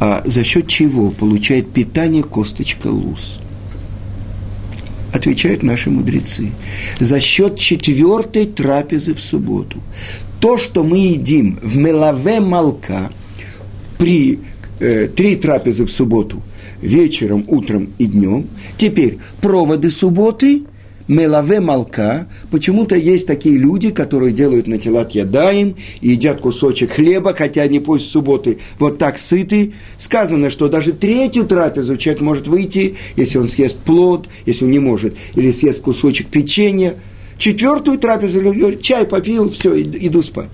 А 0.00 0.22
за 0.24 0.44
счет 0.44 0.66
чего 0.66 1.10
получает 1.10 1.70
питание 1.70 2.22
косточка 2.22 2.88
луз? 2.88 3.38
Отвечают 5.12 5.62
наши 5.62 5.90
мудрецы. 5.90 6.50
За 6.98 7.20
счет 7.20 7.56
четвертой 7.56 8.46
трапезы 8.46 9.14
в 9.14 9.20
субботу. 9.20 9.80
То, 10.40 10.58
что 10.58 10.82
мы 10.82 10.98
едим 10.98 11.58
в 11.62 11.76
мелаве 11.76 12.40
молка 12.40 13.10
при 13.96 14.40
э, 14.80 15.06
три 15.06 15.36
трапезы 15.36 15.84
в 15.84 15.90
субботу, 15.90 16.42
вечером, 16.82 17.44
утром 17.46 17.90
и 17.98 18.06
днем. 18.06 18.48
Теперь 18.76 19.18
проводы 19.40 19.90
субботы– 19.90 20.62
мелаве 21.08 21.60
молка, 21.60 22.26
почему-то 22.50 22.96
есть 22.96 23.26
такие 23.26 23.56
люди, 23.56 23.90
которые 23.90 24.32
делают 24.32 24.66
на 24.66 24.78
телат 24.78 25.12
ядаем 25.12 25.76
и 26.00 26.10
едят 26.10 26.40
кусочек 26.40 26.92
хлеба, 26.92 27.34
хотя 27.34 27.62
они 27.62 27.80
после 27.80 28.06
субботы 28.06 28.58
вот 28.78 28.98
так 28.98 29.18
сыты. 29.18 29.72
Сказано, 29.98 30.50
что 30.50 30.68
даже 30.68 30.92
третью 30.92 31.44
трапезу 31.44 31.96
человек 31.96 32.22
может 32.22 32.48
выйти, 32.48 32.96
если 33.16 33.38
он 33.38 33.48
съест 33.48 33.78
плод, 33.78 34.28
если 34.46 34.64
он 34.64 34.70
не 34.70 34.78
может, 34.78 35.14
или 35.34 35.52
съест 35.52 35.80
кусочек 35.82 36.28
печенья. 36.28 36.94
Четвертую 37.38 37.98
трапезу 37.98 38.76
чай 38.80 39.04
попил, 39.04 39.50
все, 39.50 39.80
иду 39.80 40.22
спать. 40.22 40.48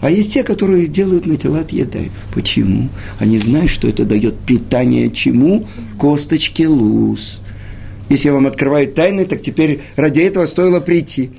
А 0.00 0.10
есть 0.10 0.34
те, 0.34 0.42
которые 0.42 0.86
делают 0.86 1.26
на 1.26 1.36
телат 1.36 1.72
ядай. 1.72 2.10
Почему? 2.34 2.88
Они 3.18 3.38
знают, 3.38 3.70
что 3.70 3.88
это 3.88 4.04
дает 4.04 4.38
питание 4.40 5.10
чему? 5.10 5.66
Косточке 5.98 6.68
луз. 6.68 7.40
Если 8.08 8.28
я 8.28 8.34
вам 8.34 8.46
открываю 8.46 8.88
тайны, 8.88 9.24
так 9.24 9.42
теперь 9.42 9.80
ради 9.96 10.20
этого 10.20 10.46
стоило 10.46 10.80
прийти. 10.80 11.30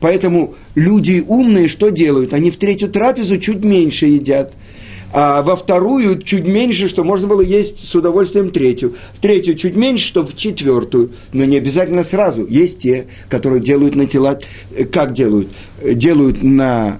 Поэтому 0.00 0.54
люди 0.74 1.24
умные 1.26 1.68
что 1.68 1.88
делают? 1.88 2.32
Они 2.34 2.50
в 2.50 2.56
третью 2.56 2.88
трапезу 2.88 3.38
чуть 3.38 3.64
меньше 3.64 4.06
едят, 4.06 4.54
а 5.12 5.42
во 5.42 5.56
вторую 5.56 6.20
чуть 6.20 6.46
меньше, 6.46 6.88
что 6.88 7.04
можно 7.04 7.26
было 7.28 7.40
есть 7.40 7.86
с 7.86 7.94
удовольствием 7.94 8.50
третью. 8.50 8.94
В 9.14 9.20
третью 9.20 9.54
чуть 9.54 9.76
меньше, 9.76 10.06
что 10.06 10.26
в 10.26 10.36
четвертую. 10.36 11.12
Но 11.32 11.44
не 11.44 11.56
обязательно 11.56 12.04
сразу. 12.04 12.46
Есть 12.46 12.80
те, 12.80 13.06
которые 13.28 13.62
делают 13.62 13.94
на 13.94 14.06
тела, 14.06 14.38
э, 14.76 14.84
как 14.84 15.14
делают? 15.14 15.48
Э, 15.80 15.94
делают 15.94 16.42
на 16.42 16.98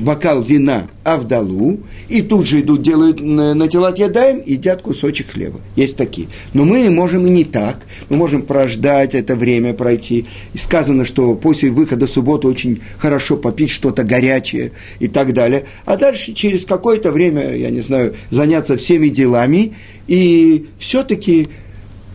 бокал 0.00 0.42
вина 0.42 0.88
Авдалу, 1.04 1.80
и 2.08 2.22
тут 2.22 2.46
же 2.46 2.60
идут, 2.60 2.82
делают 2.82 3.20
на 3.20 3.68
телат 3.68 3.98
ядаем, 3.98 4.42
едят 4.44 4.82
кусочек 4.82 5.30
хлеба. 5.30 5.60
Есть 5.76 5.96
такие. 5.96 6.28
Но 6.54 6.64
мы 6.64 6.90
можем 6.90 7.26
и 7.26 7.30
не 7.30 7.44
так. 7.44 7.86
Мы 8.08 8.16
можем 8.16 8.42
прождать 8.42 9.14
это 9.14 9.36
время, 9.36 9.74
пройти. 9.74 10.26
И 10.52 10.58
сказано, 10.58 11.04
что 11.04 11.34
после 11.34 11.70
выхода 11.70 12.06
субботы 12.06 12.48
очень 12.48 12.80
хорошо 12.98 13.36
попить 13.36 13.70
что-то 13.70 14.04
горячее 14.04 14.72
и 15.00 15.08
так 15.08 15.32
далее. 15.32 15.66
А 15.84 15.96
дальше 15.96 16.32
через 16.32 16.64
какое-то 16.64 17.12
время, 17.12 17.54
я 17.54 17.70
не 17.70 17.80
знаю, 17.80 18.14
заняться 18.30 18.76
всеми 18.76 19.08
делами. 19.08 19.72
И 20.06 20.66
все-таки, 20.78 21.48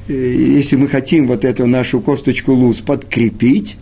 э, 0.08 0.14
если 0.14 0.76
мы 0.76 0.88
хотим 0.88 1.28
вот 1.28 1.46
эту 1.46 1.66
нашу 1.66 2.00
косточку 2.00 2.54
луз 2.54 2.82
подкрепить, 2.82 3.78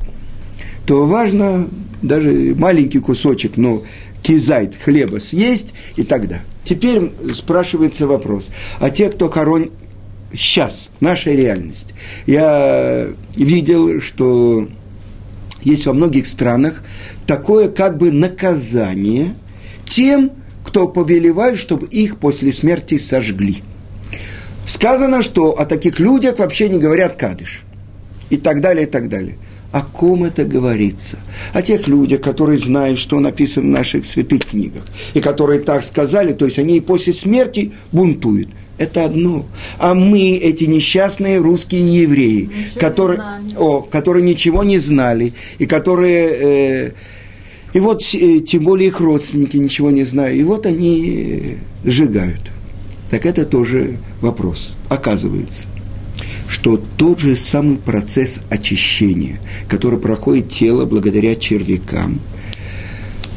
то 0.91 1.05
важно 1.05 1.69
даже 2.01 2.53
маленький 2.57 3.00
кусочек, 3.00 3.55
но 3.55 3.81
кизайт 4.21 4.75
хлеба 4.75 5.19
съесть 5.19 5.74
и 5.95 6.03
тогда. 6.03 6.41
Теперь 6.65 7.13
спрашивается 7.33 8.07
вопрос, 8.07 8.50
а 8.81 8.89
те, 8.89 9.07
кто 9.07 9.29
хоронит 9.29 9.71
сейчас, 10.33 10.89
наша 11.00 11.31
реальность. 11.31 11.93
Я 12.25 13.07
видел, 13.38 14.01
что 14.01 14.67
есть 15.62 15.86
во 15.86 15.93
многих 15.93 16.27
странах 16.27 16.83
такое 17.25 17.69
как 17.69 17.98
бы 17.98 18.12
наказание 18.12 19.36
тем, 19.86 20.32
кто 20.62 20.89
повелевает, 20.89 21.58
чтобы 21.58 21.88
их 21.88 22.17
после 22.17 22.51
смерти 22.51 22.97
сожгли. 22.97 23.63
Сказано, 24.65 25.23
что 25.23 25.51
о 25.51 25.65
таких 25.65 26.01
людях 26.01 26.39
вообще 26.39 26.67
не 26.67 26.80
говорят 26.80 27.15
кадыш. 27.15 27.62
И 28.30 28.36
так 28.36 28.60
далее, 28.60 28.88
и 28.88 28.89
так 28.89 29.08
далее– 29.08 29.38
о 29.71 29.81
ком 29.81 30.25
это 30.25 30.43
говорится? 30.43 31.19
О 31.53 31.62
тех 31.62 31.88
людях, 31.88 32.21
которые 32.21 32.60
знают, 32.60 32.99
что 32.99 33.19
написано 33.19 33.67
в 33.67 33.69
наших 33.69 34.05
святых 34.05 34.45
книгах, 34.45 34.84
и 35.13 35.21
которые 35.21 35.62
так 35.62 35.84
сказали, 35.84 36.34
то 36.34 36.45
есть 36.45 36.60
они 36.60 36.77
и 36.77 36.81
после 36.81 37.13
смерти 37.13 37.71
бунтуют. 37.91 38.49
Это 38.77 39.05
одно. 39.05 39.45
А 39.77 39.93
мы, 39.93 40.38
эти 40.38 40.63
несчастные 40.63 41.38
русские 41.38 42.01
евреи, 42.01 42.49
которые, 42.77 43.21
о, 43.55 43.81
которые 43.81 44.23
ничего 44.23 44.63
не 44.63 44.77
знали, 44.77 45.34
и 45.60 45.65
которые... 45.65 46.88
Э, 46.88 46.91
и 47.73 47.79
вот, 47.79 48.01
э, 48.13 48.39
тем 48.39 48.65
более 48.65 48.88
их 48.88 48.99
родственники 48.99 49.55
ничего 49.55 49.91
не 49.91 50.03
знают, 50.03 50.38
и 50.38 50.43
вот 50.43 50.65
они 50.65 51.57
сжигают. 51.86 52.51
Так 53.12 53.25
это 53.25 53.45
тоже 53.45 53.97
вопрос, 54.19 54.75
оказывается– 54.89 55.67
что 56.52 56.78
тот 56.98 57.20
же 57.20 57.38
самый 57.38 57.78
процесс 57.78 58.42
очищения, 58.50 59.40
который 59.70 59.98
проходит 59.98 60.50
тело 60.50 60.86
благодаря 60.86 61.36
червякам, 61.38 62.20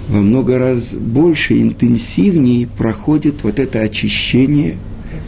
во 0.09 0.21
много 0.21 0.59
раз 0.59 0.95
больше, 0.95 1.63
интенсивнее 1.63 2.67
проходит 2.67 3.45
вот 3.45 3.61
это 3.61 3.81
очищение. 3.81 4.77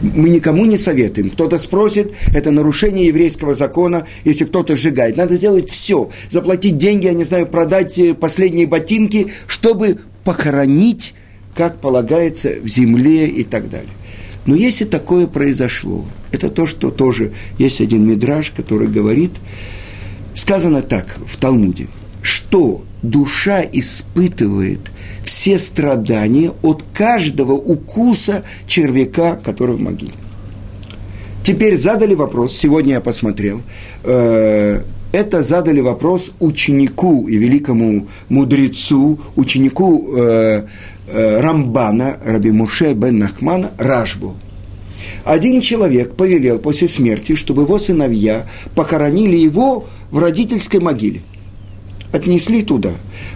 Мы 0.01 0.29
никому 0.29 0.65
не 0.65 0.77
советуем. 0.77 1.29
Кто-то 1.29 1.57
спросит, 1.57 2.11
это 2.35 2.51
нарушение 2.51 3.07
еврейского 3.07 3.55
закона, 3.55 4.05
если 4.25 4.43
кто-то 4.43 4.75
сжигает. 4.75 5.15
Надо 5.15 5.35
сделать 5.35 5.69
все. 5.69 6.11
Заплатить 6.29 6.77
деньги, 6.77 7.05
я 7.05 7.13
не 7.13 7.23
знаю, 7.23 7.47
продать 7.47 7.97
э, 7.97 8.13
последние 8.13 8.67
ботинки, 8.67 9.31
чтобы 9.47 9.97
похоронить, 10.25 11.15
как 11.55 11.79
полагается, 11.79 12.49
в 12.61 12.67
земле 12.67 13.27
и 13.27 13.43
так 13.43 13.69
далее. 13.69 13.89
Но 14.47 14.55
если 14.55 14.85
такое 14.85 15.27
произошло, 15.27 16.05
это 16.31 16.49
то, 16.49 16.65
что 16.65 16.89
тоже 16.89 17.33
есть 17.59 17.81
один 17.81 18.07
мидраж, 18.07 18.51
который 18.51 18.87
говорит, 18.87 19.31
сказано 20.33 20.81
так 20.81 21.19
в 21.27 21.35
Талмуде, 21.37 21.87
что 22.21 22.83
душа 23.03 23.61
испытывает 23.61 24.79
все 25.21 25.59
страдания 25.59 26.53
от 26.61 26.83
каждого 26.93 27.51
укуса 27.51 28.43
червяка, 28.65 29.35
который 29.35 29.75
в 29.75 29.81
могиле. 29.81 30.13
Теперь 31.43 31.77
задали 31.77 32.13
вопрос, 32.13 32.55
сегодня 32.55 32.93
я 32.93 33.01
посмотрел, 33.01 33.61
э, 34.03 34.81
это 35.11 35.41
задали 35.41 35.79
вопрос 35.79 36.31
ученику 36.39 37.27
и 37.27 37.37
великому 37.37 38.07
мудрецу, 38.29 39.19
ученику 39.35 40.15
э, 40.17 40.63
э, 41.07 41.39
Рамбана, 41.39 42.17
Раби 42.23 42.51
Муше 42.51 42.93
бен 42.93 43.17
Нахмана, 43.17 43.71
Рашбу. 43.77 44.35
Один 45.23 45.61
человек 45.61 46.15
повелел 46.15 46.59
после 46.59 46.87
смерти, 46.87 47.35
чтобы 47.35 47.63
его 47.63 47.79
сыновья 47.79 48.47
похоронили 48.75 49.35
его 49.35 49.85
в 50.11 50.19
родительской 50.19 50.79
могиле. 50.79 51.21
Отнесли 52.11 52.63
туда. 52.63 52.91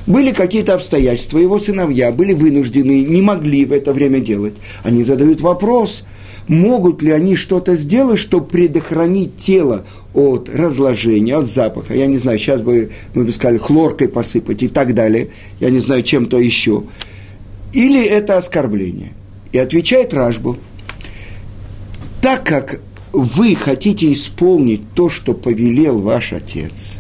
Были 0.08 0.32
какие-то 0.32 0.74
обстоятельства, 0.74 1.38
его 1.38 1.60
сыновья 1.60 2.12
были 2.12 2.34
вынуждены, 2.34 3.04
не 3.04 3.22
могли 3.22 3.66
в 3.66 3.74
это 3.74 3.92
время 3.92 4.20
делать. 4.20 4.54
Они 4.84 5.04
задают 5.04 5.42
вопрос– 5.42 6.04
могут 6.48 7.02
ли 7.02 7.12
они 7.12 7.36
что-то 7.36 7.76
сделать, 7.76 8.20
чтобы 8.20 8.48
предохранить 8.48 9.38
тело 9.38 9.86
от 10.14 10.50
разложения, 10.54 11.36
от 11.36 11.50
запаха. 11.50 11.94
Я 11.94 12.06
не 12.06 12.18
знаю, 12.18 12.40
сейчас 12.40 12.62
бы 12.62 12.92
мы 13.14 13.24
бы 13.24 13.32
сказали 13.32 13.58
хлоркой 13.58 14.08
посыпать 14.08 14.64
и 14.64 14.68
так 14.68 14.94
далее. 14.94 15.30
Я 15.60 15.70
не 15.70 15.80
знаю, 15.80 16.04
чем-то 16.04 16.38
еще. 16.38 16.84
Или 17.74 18.04
это 18.04 18.38
оскорбление. 18.38 19.14
И 19.52 19.58
отвечает 19.58 20.14
Ражбу, 20.14 20.58
так 22.22 22.44
как 22.44 22.82
вы 23.12 23.56
хотите 23.56 24.12
исполнить 24.14 24.82
то, 24.94 25.10
что 25.10 25.34
повелел 25.34 26.00
ваш 26.00 26.34
отец, 26.34 27.00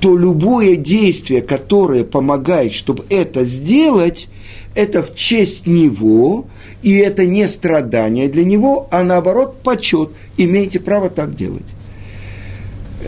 то 0.00 0.16
любое 0.16 0.76
действие, 0.76 1.42
которое 1.42 2.04
помогает, 2.04 2.72
чтобы 2.72 3.04
это 3.08 3.44
сделать, 3.44 4.28
это 4.74 5.02
в 5.02 5.14
честь 5.14 5.66
него, 5.66 6.46
и 6.82 6.96
это 6.96 7.26
не 7.26 7.46
страдание 7.48 8.28
для 8.28 8.44
него, 8.44 8.88
а 8.90 9.02
наоборот 9.02 9.62
почет. 9.62 10.10
Имеете 10.36 10.80
право 10.80 11.10
так 11.10 11.34
делать. 11.34 11.66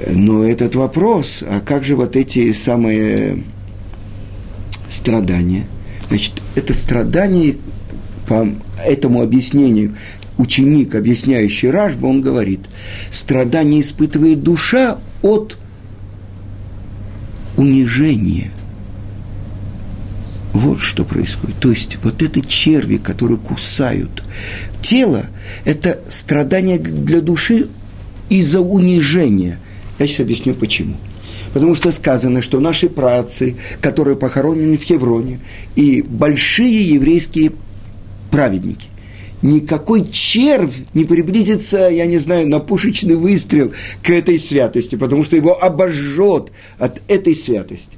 Но 0.09 0.45
этот 0.45 0.75
вопрос, 0.75 1.43
а 1.43 1.61
как 1.61 1.83
же 1.83 1.97
вот 1.97 2.17
эти 2.17 2.53
самые 2.53 3.43
страдания? 4.89 5.67
Значит, 6.09 6.43
это 6.55 6.75
страдание, 6.75 7.57
по 8.29 8.49
этому 8.85 9.23
объяснению, 9.23 9.97
ученик, 10.39 10.95
объясняющий 10.95 11.71
Рашба, 11.71 12.07
он 12.07 12.21
говорит, 12.21 12.61
страдание 13.11 13.81
испытывает 13.81 14.43
душа 14.43 14.99
от 15.23 15.59
унижения– 17.57 18.53
вот 20.57 20.81
что 20.81 21.05
происходит. 21.05 21.57
То 21.61 21.71
есть 21.71 21.99
вот 22.03 22.23
эти 22.23 22.41
черви, 22.41 22.97
которые 22.97 23.39
кусают 23.39 24.23
тело, 24.81 25.27
это 25.65 26.01
страдание 26.09 26.79
для 26.79 27.21
души 27.21 27.69
из-за 28.29 28.61
унижения. 28.61 29.59
Я 29.99 30.07
сейчас 30.07 30.21
объясню 30.21 30.55
почему. 30.55 30.97
Потому 31.53 31.75
что 31.75 31.91
сказано, 31.91 32.43
что 32.43 32.61
наши 32.61 32.89
працы, 32.89 33.57
которые 33.81 34.17
похоронены 34.17 34.77
в 34.77 34.83
Хевроне, 34.83 35.41
и 35.75 36.03
большие 36.03 36.83
еврейские 36.83 37.53
праведники, 38.31 38.89
никакой 39.43 40.07
червь 40.07 40.75
не 40.95 41.05
приблизится, 41.05 41.89
я 41.89 42.07
не 42.07 42.19
знаю, 42.19 42.49
на 42.49 42.59
пушечный 42.61 43.17
выстрел 43.17 43.73
к 44.03 44.11
этой 44.11 44.39
святости, 44.39 44.97
потому 44.97 45.25
что 45.25 45.37
его 45.37 45.63
обожжет 45.63 46.53
от 46.79 47.01
этой 47.09 47.35
святости. 47.35 47.97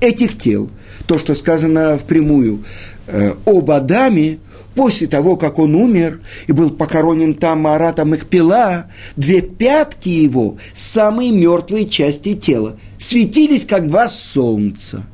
Этих 0.00 0.38
тел, 0.38 0.70
то, 1.06 1.18
что 1.18 1.34
сказано 1.34 1.98
впрямую 1.98 2.64
э, 3.06 3.34
об 3.44 3.70
Адаме, 3.70 4.38
после 4.74 5.06
того, 5.06 5.36
как 5.36 5.58
он 5.58 5.74
умер 5.74 6.20
и 6.46 6.52
был 6.52 6.70
похоронен 6.70 7.34
там 7.34 7.60
Маратом 7.60 8.14
Ихпила, 8.14 8.86
две 9.16 9.42
пятки 9.42 10.08
его, 10.08 10.56
самые 10.72 11.32
мертвые 11.32 11.88
части 11.88 12.34
тела, 12.34 12.78
светились, 12.98 13.64
как 13.64 13.86
два 13.86 14.08
солнца. 14.08 15.04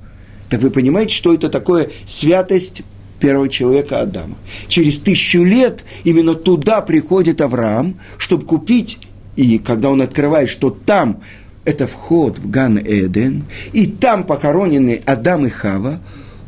Так 0.50 0.62
вы 0.62 0.70
понимаете, 0.70 1.14
что 1.14 1.34
это 1.34 1.48
такое 1.48 1.90
святость 2.06 2.82
первого 3.18 3.48
человека 3.48 4.00
Адама. 4.00 4.36
Через 4.68 4.98
тысячу 4.98 5.42
лет 5.42 5.84
именно 6.04 6.34
туда 6.34 6.80
приходит 6.82 7.40
Авраам, 7.40 7.98
чтобы 8.18 8.44
купить, 8.44 8.98
и 9.36 9.58
когда 9.58 9.90
он 9.90 10.02
открывает, 10.02 10.48
что 10.48 10.70
там 10.70 11.22
это 11.66 11.86
вход 11.86 12.38
в 12.38 12.48
Ган-Эден, 12.48 13.44
и 13.72 13.86
там 13.86 14.24
похоронены 14.24 15.02
Адам 15.04 15.46
и 15.46 15.50
Хава, 15.50 16.00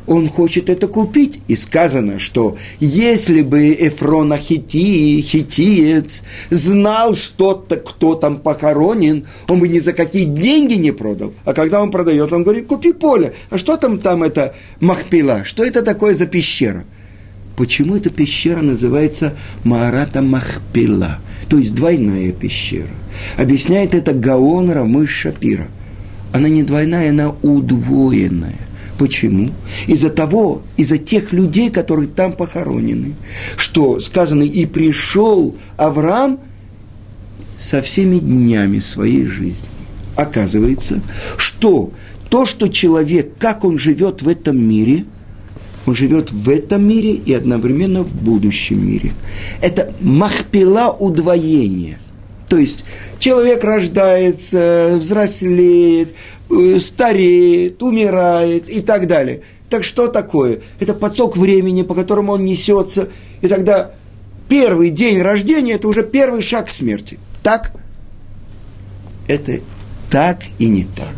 он 0.09 0.27
хочет 0.29 0.71
это 0.71 0.89
купить. 0.89 1.41
И 1.49 1.57
сказано, 1.57 2.19
что 2.19 2.57
если 2.81 3.43
бы 3.43 3.77
Эфрон 3.79 4.33
Ахити, 4.33 5.21
хитиец, 5.21 6.23
знал, 6.51 7.15
что 7.15 7.65
-то, 7.69 7.77
кто 7.77 8.15
там 8.15 8.39
похоронен, 8.39 9.27
он 9.49 9.61
бы 9.61 9.69
ни 9.69 9.81
за 9.81 9.93
какие 9.93 10.25
деньги 10.25 10.75
не 10.75 10.93
продал. 10.93 11.33
А 11.45 11.53
когда 11.53 11.83
он 11.83 11.91
продает, 11.91 12.33
он 12.33 12.43
говорит, 12.43 12.67
купи 12.67 12.93
поле. 12.93 13.35
А 13.51 13.59
что 13.59 13.77
там 13.77 13.99
там 13.99 14.23
это 14.23 14.55
Махпила? 14.81 15.45
Что 15.45 15.63
это 15.63 15.83
такое 15.83 16.15
за 16.15 16.27
пещера? 16.27 16.85
Почему 17.59 17.97
эта 17.97 18.09
пещера 18.09 18.63
называется 18.63 19.35
Маарата 19.65 20.23
Махпила? 20.23 21.19
То 21.49 21.59
есть 21.59 21.75
двойная 21.75 22.31
пещера. 22.31 22.95
Объясняет 23.37 23.97
это 23.97 24.15
Гаон 24.15 24.71
Рамыш 24.71 25.11
Шапира. 25.11 25.67
Она 26.33 26.49
не 26.49 26.63
двойная, 26.63 27.11
она 27.11 27.35
удвоенная. 27.43 28.61
Почему? 28.97 29.51
Из-за 29.89 30.09
того, 30.09 30.63
из-за 30.77 30.99
тех 30.99 31.33
людей, 31.33 31.69
которые 31.69 32.07
там 32.07 32.33
похоронены, 32.33 33.15
что 33.57 33.99
сказано, 33.99 34.45
и 34.45 34.65
пришел 34.65 35.57
Авраам 35.77 36.39
со 37.59 37.83
всеми 37.83 38.21
днями 38.21 38.79
своей 38.79 39.25
жизни. 39.25 39.67
Оказывается, 40.15 41.01
что 41.37 41.91
то, 42.31 42.47
что 42.47 42.69
человек, 42.69 43.33
как 43.37 43.65
он 43.65 43.81
живет 43.81 44.23
в 44.23 44.29
этом 44.29 44.65
мире, 44.65 45.07
он 45.89 45.95
живет 45.95 46.31
в 46.31 46.49
этом 46.49 46.87
мире 46.87 47.13
и 47.13 47.33
одновременно 47.33 48.03
в 48.03 48.15
будущем 48.15 48.87
мире. 48.87 49.13
Это 49.61 49.93
махпила 50.01 50.91
удвоения. 50.91 51.99
То 52.49 52.57
есть 52.57 52.85
человек 53.19 53.63
рождается, 53.63 54.95
взрослеет, 54.99 56.15
Э, 56.51 56.79
стареет, 56.81 57.83
умирает 57.83 58.71
и 58.71 58.81
так 58.81 59.07
далее. 59.07 59.43
Так 59.69 59.85
что 59.85 60.09
такое? 60.09 60.61
Это 60.81 60.95
поток 60.95 61.37
времени, 61.37 61.83
по 61.83 61.95
которому 61.95 62.33
он 62.33 62.45
несется. 62.45 63.11
И 63.43 63.49
тогда 63.49 63.91
первый 64.49 64.89
день 64.89 65.21
рождения– 65.21 65.73
это 65.75 65.89
уже 65.89 66.03
первый 66.03 66.41
шаг 66.41 66.67
к 66.67 66.71
смерти. 66.71 67.19
Так? 67.43 67.73
Это 69.27 69.61
так 70.09 70.41
и 70.59 70.69
не 70.69 70.85
так. 70.85 71.15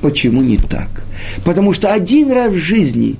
Почему 0.00 0.40
не 0.40 0.56
так? 0.56 1.04
Потому 1.44 1.74
что 1.74 1.92
один 1.92 2.32
раз 2.32 2.50
в 2.50 2.56
жизни 2.56 3.16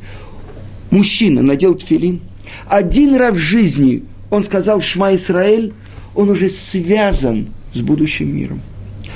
мужчина 0.91 1.43
надел 1.43 1.75
тфилин, 1.75 2.21
один 2.69 3.17
раз 3.17 3.37
в 3.37 3.39
жизни 3.39 4.05
он 4.31 4.45
сказал 4.45 4.81
«Шма 4.81 5.15
Исраэль», 5.15 5.73
он 6.15 6.31
уже 6.31 6.49
связан 6.51 7.49
с 7.73 7.81
будущим 7.81 8.35
миром. 8.35 8.61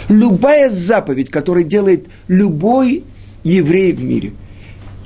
Любая 0.09 0.71
заповедь, 0.71 1.31
которую 1.31 1.65
делает 1.65 2.09
любой 2.29 3.05
еврей 3.43 3.93
в 3.93 4.05
мире. 4.05 4.33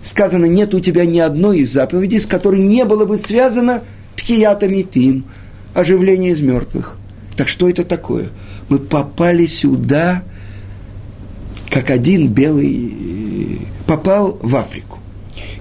Сказано, 0.03 0.47
нет 0.47 0.75
у 0.75 0.81
тебя 0.81 1.05
ни 1.05 1.19
одной 1.19 1.61
из 1.61 1.73
заповедей, 1.73 2.21
с 2.21 2.27
которой 2.27 2.61
не 2.61 2.85
было 2.85 3.05
бы 3.05 3.19
связано 3.19 3.83
тхиятами 4.17 4.83
тим, 4.83 5.25
оживление 5.75 6.33
из 6.33 6.41
мертвых. 6.41 6.99
Так 7.37 7.49
что 7.49 7.69
это 7.69 7.85
такое? 7.85 8.29
Мы 8.69 8.79
попали 8.79 9.47
сюда, 9.47 10.23
как 11.71 11.91
один 11.91 12.29
белый 12.29 13.61
попал 13.87 14.39
в 14.43 14.57
Африку. 14.57 14.98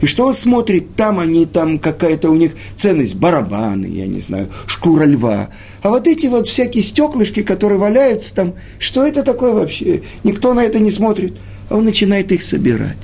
И 0.01 0.05
что 0.05 0.25
он 0.27 0.33
смотрит, 0.33 0.95
там 0.95 1.19
они, 1.19 1.45
там 1.45 1.79
какая-то 1.79 2.29
у 2.29 2.35
них 2.35 2.51
ценность, 2.75 3.15
барабаны, 3.15 3.87
я 3.87 4.07
не 4.07 4.19
знаю, 4.19 4.49
шкура 4.67 5.05
льва. 5.05 5.49
А 5.81 5.89
вот 5.89 6.07
эти 6.07 6.27
вот 6.27 6.47
всякие 6.47 6.83
стеклышки, 6.83 7.41
которые 7.41 7.79
валяются 7.79 8.33
там, 8.33 8.53
что 8.79 9.05
это 9.05 9.23
такое 9.23 9.53
вообще? 9.53 10.03
Никто 10.23 10.53
на 10.53 10.63
это 10.63 10.79
не 10.79 10.91
смотрит. 10.91 11.35
А 11.69 11.75
он 11.75 11.85
начинает 11.85 12.31
их 12.31 12.41
собирать. 12.41 12.97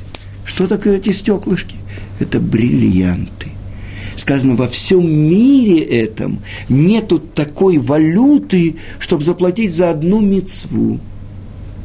Что 0.46 0.68
такое 0.68 0.98
эти 0.98 1.10
стеклышки? 1.12 1.76
Это 2.20 2.40
бриллианты. 2.40 3.50
Сказано, 4.16 4.56
во 4.56 4.68
всем 4.68 5.10
мире 5.10 5.80
этом 5.80 6.40
нету 6.70 7.18
такой 7.20 7.78
валюты, 7.78 8.76
чтобы 9.00 9.24
заплатить 9.24 9.74
за 9.74 9.90
одну 9.90 10.20
мецву. 10.20 11.00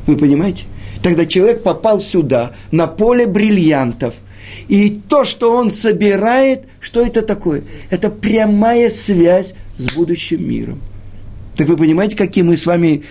Вы 0.06 0.16
понимаете? 0.16 0.64
Тогда 1.02 1.24
человек 1.26 1.62
попал 1.62 2.00
сюда, 2.00 2.52
на 2.70 2.86
поле 2.86 3.26
бриллиантов– 3.26 4.16
и 4.68 4.90
то, 5.08 5.24
что 5.24 5.54
он 5.54 5.70
собирает, 5.70 6.64
что 6.80 7.04
это 7.04 7.22
такое? 7.22 7.62
Это 7.90 8.10
прямая 8.10 8.90
связь 8.90 9.54
с 9.78 9.94
будущим 9.94 10.48
миром. 10.48 10.80
Так 11.56 11.68
вы 11.68 11.76
понимаете, 11.76 12.16
какие 12.16 12.44
мы 12.44 12.56
с 12.56 12.66
вами 12.66 13.04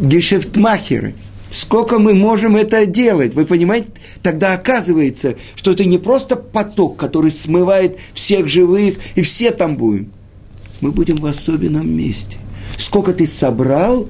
гешефтмахеры? 0.00 1.14
Сколько 1.50 1.98
мы 1.98 2.14
можем 2.14 2.56
это 2.56 2.84
делать? 2.86 3.34
Вы 3.34 3.46
понимаете? 3.46 3.88
Тогда 4.22 4.52
оказывается, 4.52 5.36
что 5.54 5.72
это 5.72 5.84
не 5.84 5.98
просто 5.98 6.36
поток, 6.36 6.96
который 6.96 7.30
смывает 7.30 7.98
всех 8.12 8.48
живых, 8.48 8.96
и 9.14 9.22
все 9.22 9.50
там 9.50 9.76
будем. 9.76 10.12
Мы 10.80 10.92
будем 10.92 11.16
в 11.16 11.26
особенном 11.26 11.90
месте. 11.90 12.38
Сколько 12.76 13.14
ты 13.14 13.26
собрал, 13.26 14.08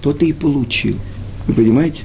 то 0.00 0.12
ты 0.12 0.28
и 0.28 0.32
получил. 0.32 0.96
Вы 1.46 1.54
понимаете? 1.54 2.04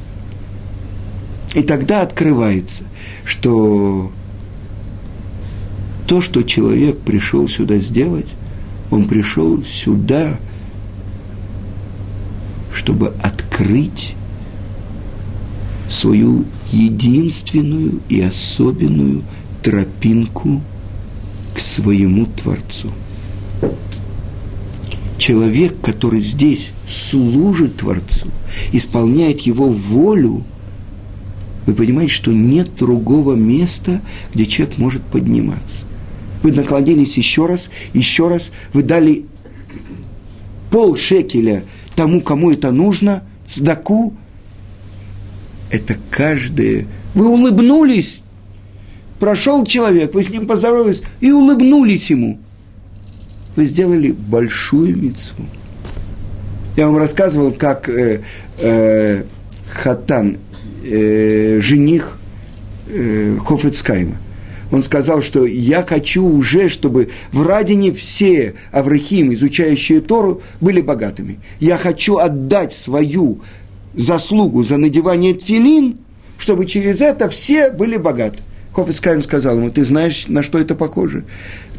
И 1.54 1.62
тогда 1.62 2.02
открывается, 2.02 2.86
что 3.26 4.12
то, 6.08 6.22
что 6.22 6.44
человек 6.44 7.00
пришел 7.00 7.48
сюда 7.48 7.78
сделать, 7.78 8.34
он 8.90 9.08
пришел 9.08 9.64
сюда, 9.64 10.40
чтобы 12.74 13.14
открыть 13.22 14.16
свою 15.88 16.46
единственную 16.72 18.00
и 18.10 18.22
особенную 18.22 19.24
тропинку 19.62 20.62
к 21.56 21.60
своему 21.60 22.26
Творцу. 22.26 22.92
Человек, 25.18 25.80
который 25.82 26.22
здесь 26.22 26.72
служит 26.88 27.78
Творцу, 27.78 28.28
исполняет 28.72 29.42
его 29.42 29.70
волю– 29.70 30.44
вы 31.66 31.74
понимаете, 31.74 32.14
что 32.14 32.32
нет 32.32 32.76
другого 32.76 33.36
места, 33.36 34.02
где 34.34 34.46
человек 34.46 34.78
может 34.78 35.02
подниматься. 35.04 35.86
Вы 36.42 36.52
наклонились 36.52 37.18
еще 37.18 37.46
раз, 37.46 37.70
еще 37.94 38.28
раз, 38.28 38.52
вы 38.74 38.84
дали 38.84 39.26
пол 40.70 40.98
шекеля 40.98 41.64
тому, 41.96 42.22
кому 42.22 42.52
это 42.52 42.72
нужно, 42.72 43.24
цдаку. 43.48 44.14
Это 45.72 45.96
каждое... 46.10 46.86
Вы 47.16 47.28
улыбнулись, 47.28 48.24
прошел 49.20 49.64
человек, 49.68 50.16
вы 50.16 50.24
с 50.24 50.30
ним 50.30 50.48
поздоровались 50.48 51.04
и 51.22 51.32
улыбнулись 51.32 52.10
ему. 52.10 52.40
Вы 53.56 53.68
сделали 53.68 54.12
большую 54.12 54.98
мецву. 54.98 55.46
Я 56.76 56.88
вам 56.88 56.98
рассказывал, 56.98 57.52
как 57.52 57.88
э, 57.88 58.22
э, 58.58 59.24
Хатан 59.70 60.40
э, 60.84 61.60
жених 61.62 62.18
э, 62.88 63.38
Хофецкайма. 63.46 64.18
Он 64.72 64.82
сказал, 64.82 65.22
что 65.22 65.46
я 65.46 65.84
хочу 65.84 66.26
уже, 66.26 66.70
чтобы 66.70 67.10
в 67.32 67.44
Радине 67.44 67.92
все 67.92 68.56
Аврахим, 68.72 69.32
изучающие 69.34 70.02
Тору, 70.02 70.42
были 70.62 70.82
богатыми. 70.82 71.40
Я 71.60 71.78
хочу 71.78 72.18
отдать 72.18 72.74
свою 72.74 73.42
заслугу 73.94 74.64
за 74.64 74.78
надевание 74.78 75.36
тфилин, 75.36 75.98
чтобы 76.40 76.66
через 76.66 77.02
это 77.02 77.30
все 77.30 77.70
были 77.70 77.98
богаты. 77.98 78.40
Хофицкайм 78.74 79.22
сказал 79.22 79.58
ему, 79.58 79.70
ты 79.70 79.86
знаешь, 79.86 80.28
на 80.28 80.42
что 80.42 80.58
это 80.58 80.74
похоже? 80.74 81.26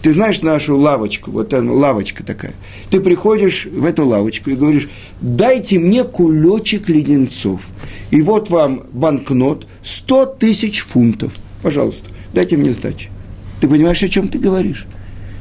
Ты 0.05 0.13
знаешь 0.13 0.43
нашу 0.43 0.77
лавочку, 0.77 1.31
вот 1.31 1.55
она, 1.55 1.73
лавочка 1.73 2.23
такая. 2.23 2.53
Ты 2.91 3.01
приходишь 3.01 3.65
в 3.65 3.87
эту 3.87 4.07
лавочку 4.07 4.51
и 4.51 4.55
говоришь, 4.55 4.91
дайте 5.23 5.79
мне 5.79 6.05
кулечек 6.05 6.91
леденцов. 6.91 7.63
И 8.11 8.21
вот 8.21 8.51
вам 8.51 8.83
банкнот 8.93 9.67
100 9.83 10.27
тысяч 10.27 10.81
фунтов. 10.81 11.37
Пожалуйста, 11.63 12.11
дайте 12.35 12.59
мне 12.59 12.75
сдачи. 12.75 13.09
Ты 13.63 13.67
понимаешь, 13.67 14.03
о 14.03 14.09
чем 14.11 14.29
ты 14.29 14.39
говоришь? 14.39 14.85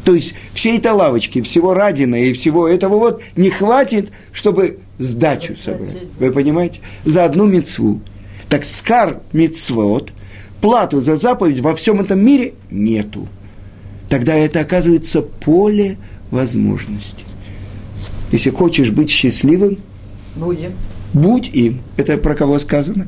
То 0.05 0.15
есть 0.15 0.33
всей 0.53 0.77
этой 0.77 0.93
лавочки, 0.93 1.41
всего 1.41 1.73
Радина 1.73 2.15
и 2.15 2.31
всего 2.31 2.65
этого 2.65 2.97
вот 2.97 3.21
не 3.35 3.49
хватит, 3.49 4.13
чтобы 4.31 4.79
сдачу 4.97 5.57
собрать. 5.57 5.97
Вы 6.19 6.31
понимаете? 6.31 6.79
За 7.03 7.25
одну 7.25 7.47
мецву. 7.47 7.99
Так 8.47 8.63
скар 8.63 9.19
мецвод, 9.33 10.13
плату 10.61 11.01
за 11.01 11.17
заповедь 11.17 11.59
во 11.59 11.75
всем 11.75 11.99
этом 11.99 12.25
мире 12.25 12.53
нету. 12.71 13.27
Тогда 14.13 14.35
это 14.35 14.59
оказывается 14.59 15.23
поле 15.23 15.97
возможностей. 16.29 17.25
Если 18.31 18.51
хочешь 18.51 18.91
быть 18.91 19.09
счастливым, 19.09 19.79
Будем. 20.35 20.73
будь 21.13 21.47
им. 21.47 21.81
Это 21.97 22.19
про 22.19 22.35
кого 22.35 22.59
сказано? 22.59 23.07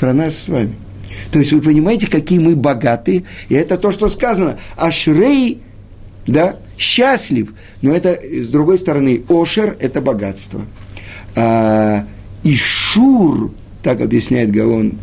Про 0.00 0.12
нас 0.12 0.36
с 0.36 0.48
вами. 0.48 0.74
То 1.30 1.38
есть 1.38 1.52
вы 1.52 1.60
понимаете, 1.60 2.10
какие 2.10 2.40
мы 2.40 2.56
богатые, 2.56 3.22
и 3.48 3.54
это 3.54 3.76
то, 3.76 3.92
что 3.92 4.08
сказано. 4.08 4.58
Ашрей, 4.76 5.62
да, 6.26 6.56
счастлив, 6.76 7.54
но 7.80 7.92
это, 7.92 8.18
с 8.20 8.48
другой 8.48 8.78
стороны, 8.78 9.22
Ошер– 9.28 9.76
это 9.78 10.00
богатство. 10.00 10.62
А 11.36 12.04
Ишур, 12.42 13.52
так 13.84 14.00
объясняет 14.00 14.50
Гаон 14.50 14.94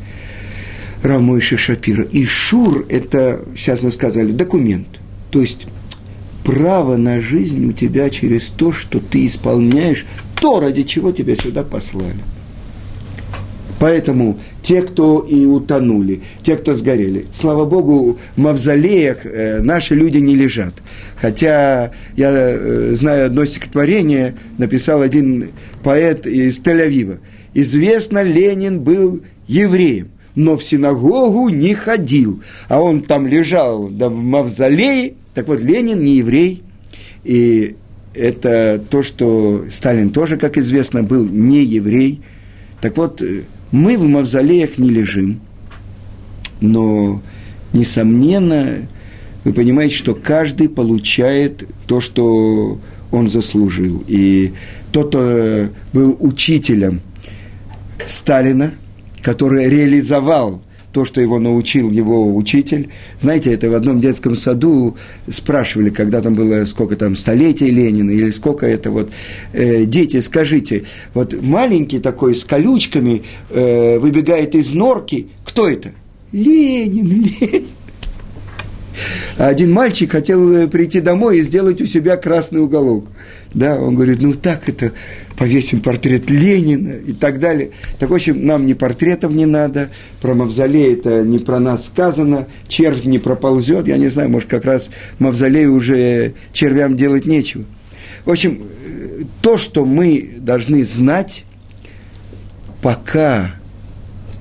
Рамойши 1.03 1.55
Шапира, 1.55 2.05
Ишур– 2.11 2.85
это, 2.89 3.45
сейчас 3.55 3.81
мы 3.81 3.91
сказали, 3.91 4.33
документ. 4.33 4.87
То 5.37 5.41
есть 5.41 5.67
право 6.43 6.97
на 6.97 7.19
жизнь 7.19 7.63
у 7.69 7.71
тебя 7.71 8.09
через 8.09 8.47
то, 8.47 8.71
что 8.71 8.99
ты 8.99 9.27
исполняешь 9.27 10.07
то, 10.41 10.59
ради 10.59 10.81
чего 10.81 11.11
тебя 11.11 11.35
сюда 11.35 11.61
послали. 11.61 12.17
Поэтому 13.79 14.39
те, 14.63 14.81
кто 14.81 15.19
и 15.19 15.45
утонули, 15.45 16.21
те, 16.41 16.55
кто 16.55 16.73
сгорели, 16.73 17.27
слава 17.31 17.65
Богу, 17.65 18.17
в 18.35 18.39
мавзолеях 18.39 19.27
э, 19.27 19.59
наши 19.61 19.93
люди 19.93 20.17
не 20.17 20.33
лежат. 20.33 20.73
Хотя 21.17 21.91
я 22.15 22.31
э, 22.31 22.95
знаю 22.95 23.27
одно 23.27 23.45
стихотворение, 23.45 24.35
написал 24.57 25.03
один 25.03 25.51
поэт 25.83 26.25
из 26.25 26.59
Тель-Авива. 26.59 27.19
Известно, 27.53 28.23
Ленин 28.23 28.79
был 28.79 29.21
евреем, 29.45 30.09
но 30.37 30.55
в 30.55 30.63
синагогу 30.63 31.49
не 31.49 31.73
ходил. 31.73 32.41
А 32.69 32.79
он 32.79 33.01
там 33.01 33.27
лежал 33.27 33.89
да, 33.89 34.07
в 34.07 34.15
мавзолее. 34.15 35.15
Так 35.37 35.47
вот, 35.49 35.61
Ленин 35.61 36.03
не 36.03 36.15
еврей. 36.15 36.63
И 37.23 37.75
это 38.15 38.83
то, 38.89 39.03
что 39.03 39.65
Сталин 39.69 40.09
тоже, 40.09 40.35
как 40.35 40.57
известно, 40.57 41.03
был 41.03 41.27
не 41.27 41.63
еврей. 41.63 42.21
Так 42.81 42.97
вот, 42.97 43.21
э, 43.21 43.43
мы 43.71 43.99
в 43.99 44.07
мавзолеях 44.07 44.79
не 44.79 44.89
лежим, 44.89 45.39
но, 46.59 47.21
несомненно, 47.71 48.87
вы 49.43 49.53
понимаете, 49.53 49.95
что 49.95 50.15
каждый 50.15 50.69
получает 50.69 51.67
то, 51.85 52.01
что 52.01 52.81
он 53.11 53.29
заслужил. 53.29 54.03
И 54.07 54.53
тот, 54.91 55.09
кто 55.09 55.69
был 55.93 56.17
учителем 56.19 57.01
Сталина, 58.07 58.73
который 59.21 59.69
реализовал 59.69 60.63
то, 60.97 61.05
что 61.05 61.21
его 61.21 61.37
научил 61.37 61.91
его 61.91 62.35
учитель. 62.35 62.89
Знаете, 63.21 63.53
это 63.53 63.69
в 63.69 63.75
одном 63.75 64.01
детском 64.01 64.35
саду 64.35 64.97
спрашивали, 65.29 65.91
когда 65.91 66.21
там 66.21 66.33
было 66.33 66.65
сколько 66.65 66.95
там 66.95 67.15
столетий 67.15 67.69
Ленина 67.69 68.09
или 68.09 68.31
сколько 68.31 68.65
это 68.65 68.89
вот. 68.89 69.11
Э, 69.53 69.85
дети, 69.85 70.19
скажите, 70.21 70.85
вот 71.13 71.39
маленький 71.39 71.99
такой 71.99 72.33
с 72.33 72.43
колючками 72.43 73.21
э, 73.51 73.99
выбегает 73.99 74.55
из 74.55 74.73
норки, 74.73 75.27
кто 75.45 75.69
это? 75.69 75.91
Ленин, 76.31 77.07
Ленин. 77.41 77.76
Один 79.37 79.71
мальчик 79.71 80.11
хотел 80.11 80.51
э, 80.55 80.67
прийти 80.67 80.99
домой 80.99 81.37
и 81.37 81.43
сделать 81.43 81.79
у 81.79 81.85
себя 81.85 82.17
красный 82.17 82.59
уголок. 82.59 83.05
Да, 83.53 83.79
он 83.79 83.93
говорит, 83.93 84.19
ну 84.19 84.33
так 84.33 84.67
это, 84.67 84.93
повесим 85.37 85.79
портрет 85.79 86.31
Ленина 86.31 86.93
и 86.93 87.13
так 87.13 87.39
далее. 87.39 87.69
Так, 87.99 88.09
в 88.09 88.13
общем, 88.15 88.43
нам 88.45 88.65
ни 88.65 88.73
портретов 88.73 89.33
не 89.33 89.45
надо, 89.45 89.89
про 90.21 90.33
мавзолей 90.33 90.93
это 90.93 91.21
не 91.21 91.37
про 91.37 91.59
нас 91.59 91.85
сказано, 91.85 92.47
червь 92.67 93.05
не 93.05 93.19
проползет, 93.19 93.87
я 93.87 93.97
не 93.97 94.07
знаю, 94.07 94.29
может, 94.29 94.49
как 94.49 94.65
раз 94.65 94.89
мавзолей 95.19 95.67
уже 95.67 96.33
червям 96.51 96.97
делать 96.97 97.27
нечего. 97.27 97.63
В 98.25 98.31
общем, 98.31 98.63
э, 98.63 99.21
то, 99.43 99.57
что 99.57 99.85
мы 99.85 100.31
должны 100.39 100.83
знать, 100.83 101.45
пока 102.81 103.51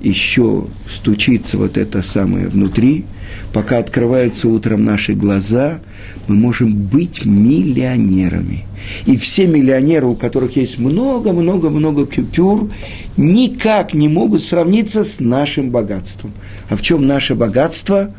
еще 0.01 0.69
стучится 0.89 1.59
вот 1.59 1.77
это 1.77 2.01
самое 2.01 2.49
внутри– 2.49 3.05
пока 3.53 3.79
открываются 3.79 4.49
утром 4.49 4.85
наши 4.85 5.15
глаза, 5.15 5.81
мы 6.27 6.37
можем 6.37 6.75
быть 6.75 7.25
миллионерами. 7.25 8.65
И 9.05 9.17
все 9.17 9.47
миллионеры, 9.47 10.07
у 10.07 10.15
которых 10.15 10.57
есть 10.57 10.79
много-много-много 10.79 12.07
купюр, 12.07 12.71
никак 13.17 13.95
не 13.95 14.09
могут 14.09 14.43
сравниться 14.43 15.05
с 15.05 15.21
нашим 15.21 15.71
богатством. 15.71 16.33
А 16.69 16.77
в 16.77 16.83
чем 16.83 17.07
наше 17.07 17.35
богатство? 17.35 18.13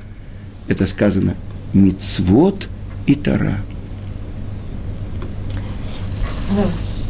Это 0.67 0.85
сказано 0.85 1.35
мицвод 1.73 2.67
и 3.05 3.15
тара. 3.15 3.57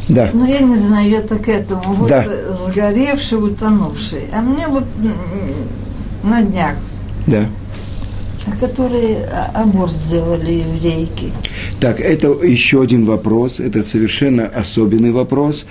Да. 0.08 0.30
Ну, 0.32 0.46
я 0.46 0.60
не 0.60 0.76
знаю, 0.76 1.10
я 1.10 1.20
так 1.20 1.48
этому. 1.48 1.82
Вот 1.94 2.08
да. 2.08 2.52
сгоревший, 2.52 3.38
утонувший. 3.38 4.22
А 4.32 4.40
мне 4.40 4.66
вот 4.68 4.84
на 6.22 6.42
днях 6.42 6.76
да 7.28 7.46
которые 8.56 9.24
аборт 9.54 9.92
сделали 9.92 10.64
еврейки. 10.66 11.32
Так, 11.80 12.00
это 12.00 12.28
еще 12.28 12.82
один 12.82 13.04
вопрос, 13.04 13.60
это 13.60 13.82
совершенно 13.82 14.46
особенный 14.46 15.10
вопрос 15.12 15.64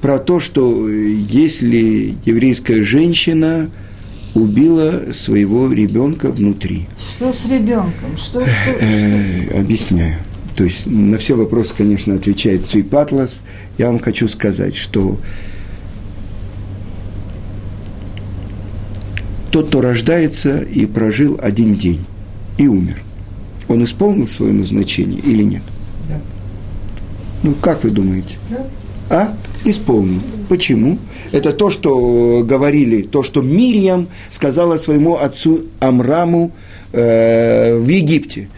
про 0.00 0.18
то, 0.18 0.40
что 0.40 0.88
если 0.88 2.14
еврейская 2.24 2.82
женщина 2.82 3.70
убила 4.34 5.12
своего 5.12 5.72
ребенка 5.72 6.30
внутри. 6.30 6.86
Что 6.98 7.32
с 7.32 7.46
ребенком? 7.46 8.16
Что, 8.16 8.46
что, 8.46 8.70
э, 8.70 9.46
что? 9.48 9.58
Объясняю. 9.58 10.16
То 10.56 10.64
есть 10.64 10.86
на 10.86 11.18
все 11.18 11.34
вопросы, 11.36 11.72
конечно, 11.76 12.14
отвечает 12.14 12.66
Цвип 12.66 12.94
Атлас. 12.94 13.40
Я 13.78 13.86
вам 13.86 13.98
хочу 13.98 14.28
сказать, 14.28 14.76
что 14.76 15.18
тот, 19.50 19.68
кто 19.68 19.80
рождается 19.80 20.60
и 20.60 20.86
прожил 20.86 21.38
один 21.42 21.74
день, 21.74 22.04
и 22.60 22.68
умер. 22.68 23.02
Он 23.68 23.82
исполнил 23.84 24.26
свое 24.26 24.52
назначение 24.52 25.20
или 25.20 25.42
нет? 25.42 25.62
Да. 26.08 26.20
Ну, 27.42 27.54
как 27.54 27.84
вы 27.84 27.90
думаете? 27.90 28.36
Да. 28.50 28.66
А? 29.08 29.36
Исполнил. 29.64 30.20
Почему? 30.48 30.98
Это 31.32 31.52
то, 31.52 31.70
что 31.70 32.44
говорили, 32.44 33.02
то, 33.02 33.22
что 33.22 33.40
Мирьям 33.40 34.08
сказала 34.28 34.76
своему 34.76 35.16
отцу 35.16 35.62
Амраму 35.80 36.52
э, 36.92 37.78
в 37.78 37.88
Египте. 37.88 38.48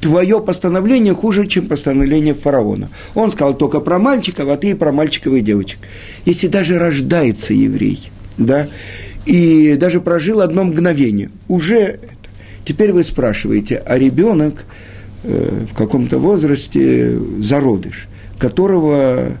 Твое 0.00 0.40
постановление 0.40 1.14
хуже, 1.14 1.46
чем 1.46 1.66
постановление 1.66 2.34
фараона. 2.34 2.90
Он 3.14 3.30
сказал 3.30 3.54
только 3.54 3.78
про 3.78 4.00
мальчиков, 4.00 4.48
а 4.48 4.56
ты 4.56 4.74
про 4.74 4.90
мальчиков 4.90 5.34
и 5.34 5.40
девочек. 5.40 5.78
Если 6.24 6.48
даже 6.48 6.80
рождается 6.80 7.54
еврей, 7.54 8.10
да, 8.38 8.66
и 9.24 9.76
даже 9.76 10.00
прожил 10.00 10.40
одно 10.40 10.64
мгновение, 10.64 11.30
уже 11.46 12.00
Теперь 12.64 12.92
вы 12.92 13.04
спрашиваете, 13.04 13.76
а 13.76 13.98
ребенок 13.98 14.64
э, 15.24 15.64
в 15.70 15.74
каком-то 15.74 16.18
возрасте 16.18 17.18
зародыш, 17.38 18.08
которого 18.38 19.38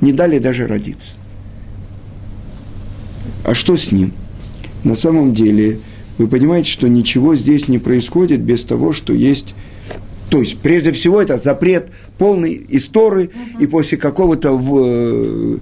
не 0.00 0.12
дали 0.12 0.38
даже 0.38 0.66
родиться. 0.66 1.14
А 3.44 3.54
что 3.54 3.76
с 3.76 3.92
ним? 3.92 4.12
На 4.84 4.94
самом 4.94 5.34
деле, 5.34 5.78
вы 6.18 6.28
понимаете, 6.28 6.70
что 6.70 6.88
ничего 6.88 7.36
здесь 7.36 7.68
не 7.68 7.78
происходит 7.78 8.40
без 8.40 8.64
того, 8.64 8.92
что 8.92 9.12
есть 9.12 9.54
то 10.30 10.38
есть, 10.38 10.58
прежде 10.58 10.92
всего, 10.92 11.20
это 11.20 11.38
запрет 11.38 11.88
полной 12.16 12.64
истории, 12.68 13.26
uh-huh. 13.26 13.64
и 13.64 13.66
после 13.66 13.98
какого-то 13.98 14.52
в, 14.52 15.58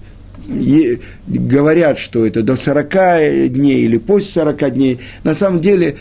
е, 0.46 1.00
говорят, 1.26 1.98
что 1.98 2.26
это 2.26 2.42
до 2.42 2.54
40 2.54 3.50
дней 3.50 3.84
или 3.84 3.96
после 3.96 4.30
40 4.42 4.74
дней. 4.74 5.00
На 5.24 5.32
самом 5.32 5.62
деле, 5.62 5.96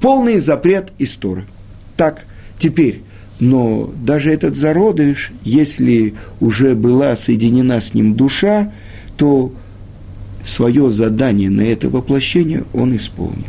полный 0.00 0.38
запрет 0.38 0.92
истории. 0.98 1.44
Так, 1.96 2.26
теперь, 2.58 3.02
но 3.38 3.90
даже 4.04 4.32
этот 4.32 4.56
зародыш, 4.56 5.32
если 5.42 6.14
уже 6.40 6.74
была 6.74 7.16
соединена 7.16 7.80
с 7.80 7.94
ним 7.94 8.14
душа, 8.14 8.72
то 9.16 9.52
свое 10.44 10.90
задание 10.90 11.50
на 11.50 11.62
это 11.62 11.88
воплощение 11.88 12.64
он 12.72 12.96
исполнил. 12.96 13.44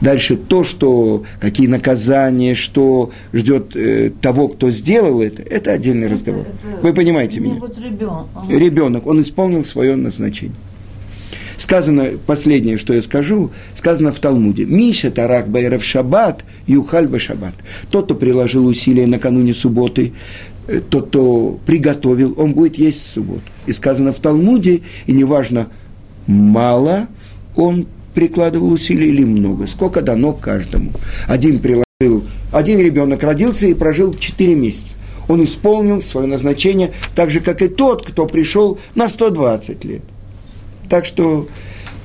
Дальше 0.00 0.36
то, 0.36 0.64
что, 0.64 1.24
какие 1.40 1.66
наказания, 1.66 2.54
что 2.54 3.10
ждет 3.32 3.74
э, 3.74 4.10
того, 4.20 4.48
кто 4.48 4.70
сделал 4.70 5.20
это, 5.20 5.42
это 5.42 5.72
отдельный 5.72 6.06
разговор. 6.06 6.46
Вы 6.82 6.92
понимаете 6.92 7.40
меня? 7.40 7.54
Вот 7.54 7.78
ребенок. 7.78 8.26
Ребенок, 8.48 9.06
он 9.06 9.22
исполнил 9.22 9.64
свое 9.64 9.96
назначение. 9.96 10.54
Сказано, 11.60 12.12
последнее, 12.26 12.78
что 12.78 12.94
я 12.94 13.02
скажу, 13.02 13.50
сказано 13.74 14.12
в 14.12 14.18
Талмуде. 14.18 14.64
Миша 14.64 15.10
Тарак 15.10 15.50
Байров 15.50 15.84
Шаббат, 15.84 16.42
Юхаль 16.66 17.06
Шаббат. 17.20 17.52
Тот, 17.90 18.06
кто 18.06 18.14
приложил 18.14 18.64
усилия 18.64 19.06
накануне 19.06 19.52
субботы, 19.52 20.14
э, 20.68 20.80
тот, 20.80 21.08
кто 21.08 21.60
приготовил, 21.66 22.34
он 22.38 22.54
будет 22.54 22.76
есть 22.76 23.02
в 23.02 23.10
субботу. 23.10 23.42
И 23.66 23.74
сказано 23.74 24.12
в 24.12 24.20
Талмуде, 24.20 24.80
и 25.04 25.12
неважно, 25.12 25.68
мало 26.26 27.08
он 27.54 27.86
прикладывал 28.14 28.72
усилий 28.72 29.10
или 29.10 29.24
много, 29.24 29.66
сколько 29.66 30.00
дано 30.00 30.32
каждому. 30.32 30.92
Один 31.28 31.58
приложил, 31.58 32.24
один 32.52 32.80
ребенок 32.80 33.22
родился 33.22 33.66
и 33.66 33.74
прожил 33.74 34.14
4 34.14 34.54
месяца. 34.54 34.96
Он 35.28 35.44
исполнил 35.44 36.00
свое 36.00 36.26
назначение 36.26 36.92
так 37.14 37.28
же, 37.28 37.40
как 37.40 37.60
и 37.60 37.68
тот, 37.68 38.06
кто 38.06 38.24
пришел 38.24 38.78
на 38.94 39.10
120 39.10 39.84
лет. 39.84 40.02
Так 40.90 41.04
что, 41.04 41.46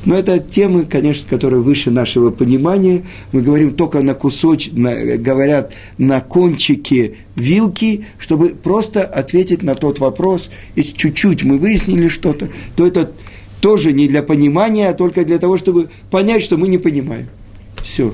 ну, 0.06 0.14
это 0.14 0.38
темы, 0.38 0.86
конечно, 0.86 1.28
которые 1.28 1.60
выше 1.62 1.90
нашего 1.90 2.30
понимания. 2.30 3.04
Мы 3.32 3.42
говорим 3.42 3.72
только 3.72 4.02
на 4.04 4.14
кусоч, 4.14 4.70
на, 4.72 5.18
говорят 5.18 5.74
на 5.98 6.22
кончике 6.22 7.16
вилки, 7.36 8.06
чтобы 8.20 8.50
просто 8.50 9.04
ответить 9.04 9.64
на 9.64 9.74
тот 9.74 9.98
вопрос. 10.00 10.52
Если 10.76 10.96
чуть-чуть 10.96 11.44
мы 11.44 11.58
выяснили 11.58 12.08
что-то, 12.08 12.50
то 12.76 12.86
это 12.86 13.12
тоже 13.60 13.92
не 13.92 14.08
для 14.08 14.22
понимания, 14.22 14.90
а 14.90 14.94
только 14.94 15.26
для 15.26 15.40
того, 15.40 15.58
чтобы 15.58 15.90
понять, 16.12 16.44
что 16.44 16.58
мы 16.58 16.68
не 16.68 16.78
понимаем. 16.78 17.28
Все. 17.84 18.14